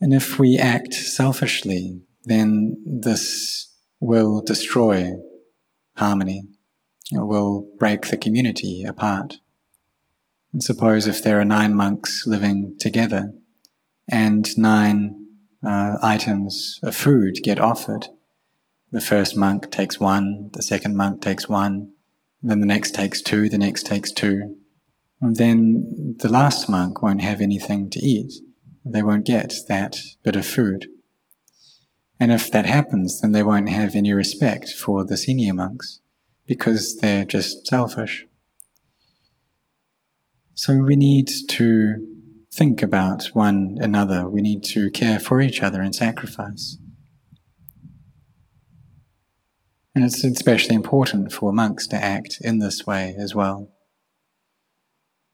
And 0.00 0.12
if 0.12 0.38
we 0.38 0.58
act 0.58 0.92
selfishly, 0.92 2.02
then 2.24 2.76
this 2.84 3.72
will 4.00 4.42
destroy 4.42 5.12
harmony. 5.96 6.42
It 7.12 7.24
will 7.26 7.68
break 7.78 8.08
the 8.08 8.16
community 8.16 8.84
apart. 8.84 9.36
Suppose 10.60 11.06
if 11.06 11.22
there 11.22 11.40
are 11.40 11.44
nine 11.44 11.74
monks 11.74 12.26
living 12.26 12.76
together 12.78 13.32
and 14.08 14.56
nine 14.56 15.26
uh, 15.66 15.96
items 16.00 16.78
of 16.82 16.94
food 16.94 17.38
get 17.42 17.58
offered, 17.58 18.06
the 18.92 19.00
first 19.00 19.36
monk 19.36 19.72
takes 19.72 19.98
one, 19.98 20.50
the 20.52 20.62
second 20.62 20.96
monk 20.96 21.20
takes 21.20 21.48
one, 21.48 21.90
then 22.40 22.60
the 22.60 22.66
next 22.66 22.94
takes 22.94 23.20
two, 23.20 23.48
the 23.48 23.58
next 23.58 23.86
takes 23.86 24.12
two. 24.12 24.56
And 25.20 25.34
then 25.36 26.14
the 26.18 26.28
last 26.28 26.68
monk 26.68 27.02
won't 27.02 27.22
have 27.22 27.40
anything 27.40 27.90
to 27.90 27.98
eat. 27.98 28.34
They 28.84 29.02
won't 29.02 29.26
get 29.26 29.54
that 29.68 29.98
bit 30.22 30.36
of 30.36 30.46
food. 30.46 30.86
And 32.20 32.30
if 32.30 32.52
that 32.52 32.66
happens, 32.66 33.20
then 33.20 33.32
they 33.32 33.42
won't 33.42 33.70
have 33.70 33.96
any 33.96 34.12
respect 34.12 34.68
for 34.68 35.04
the 35.04 35.16
senior 35.16 35.54
monks 35.54 36.00
because 36.46 36.98
they're 36.98 37.24
just 37.24 37.66
selfish. 37.66 38.26
So 40.54 40.78
we 40.78 40.94
need 40.94 41.28
to 41.48 41.96
think 42.52 42.80
about 42.80 43.26
one 43.32 43.76
another. 43.80 44.28
We 44.28 44.40
need 44.40 44.62
to 44.64 44.90
care 44.90 45.18
for 45.18 45.40
each 45.40 45.62
other 45.62 45.80
and 45.80 45.94
sacrifice. 45.94 46.78
And 49.94 50.04
it's 50.04 50.22
especially 50.22 50.76
important 50.76 51.32
for 51.32 51.52
monks 51.52 51.86
to 51.88 51.96
act 51.96 52.38
in 52.40 52.60
this 52.60 52.86
way 52.86 53.16
as 53.18 53.34
well. 53.34 53.70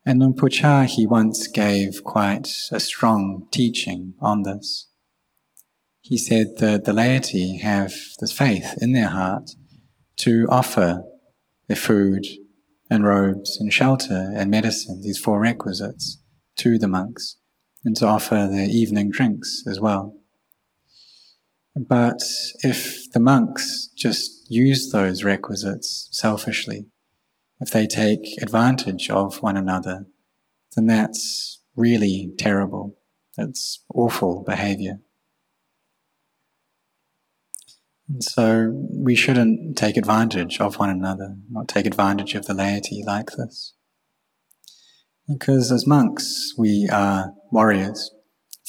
And 0.07 0.19
Luang 0.19 0.35
Por 0.35 0.49
Chah, 0.49 0.85
he 0.85 1.07
once 1.07 1.47
gave 1.47 2.03
quite 2.03 2.49
a 2.73 2.81
strong 2.81 3.47
teaching 3.51 4.15
on 4.21 4.43
this. 4.43 4.89
He 6.01 6.17
said 6.17 6.57
that 6.59 6.85
the 6.85 6.95
laity 6.95 7.59
have 7.59 7.93
this 8.21 8.33
faith 8.33 8.75
in 8.81 8.93
their 8.93 9.09
heart 9.09 9.51
to 10.17 10.47
offer 10.51 11.03
their 11.69 11.77
food 11.77 12.27
and 12.91 13.05
robes 13.05 13.59
and 13.61 13.73
shelter 13.73 14.33
and 14.35 14.51
medicine, 14.51 15.01
these 15.01 15.19
four 15.19 15.41
requisites, 15.41 16.19
to 16.57 16.79
the 16.79 16.89
monks. 16.89 17.37
and 17.85 17.97
to 17.97 18.07
offer 18.07 18.47
their 18.51 18.69
evening 18.69 19.11
drinks 19.11 19.63
as 19.67 19.81
well. 19.81 20.15
But 21.75 22.21
if 22.63 23.11
the 23.13 23.21
monks 23.21 23.89
just 23.97 24.51
use 24.51 24.91
those 24.91 25.25
requisites 25.25 26.09
selfishly, 26.11 26.87
if 27.61 27.71
they 27.71 27.87
take 27.87 28.41
advantage 28.43 29.09
of 29.09 29.43
one 29.43 29.57
another, 29.57 30.07
then 30.77 30.87
that's 30.87 31.63
really 31.77 32.33
terrible. 32.39 32.99
That's 33.37 33.83
awful 33.95 34.43
behavior. 34.47 34.99
And 38.00 38.00
so 38.19 38.73
we 38.91 39.15
shouldn't 39.15 39.77
take 39.77 39.97
advantage 39.97 40.61
of 40.61 40.79
one 40.79 40.91
another, 40.91 41.37
not 41.51 41.69
take 41.69 41.87
advantage 41.87 42.35
of 42.35 42.47
the 42.47 42.55
laity 42.55 43.03
like 43.07 43.31
this. 43.33 43.75
Because 45.29 45.71
as 45.71 45.87
monks, 45.87 46.55
we 46.59 46.89
are 46.93 47.33
warriors 47.53 48.11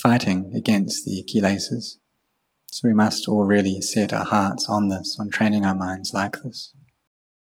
fighting 0.02 0.52
against 0.56 1.06
the 1.06 1.24
kilesas. 1.24 1.98
So 2.72 2.88
we 2.88 2.94
must 2.94 3.28
all 3.28 3.44
really 3.44 3.82
set 3.82 4.14
our 4.14 4.26
hearts 4.26 4.70
on 4.70 4.90
this, 4.90 5.18
on 5.20 5.30
training 5.30 5.66
our 5.66 5.76
minds 5.76 6.14
like 6.14 6.38
this. 6.44 6.74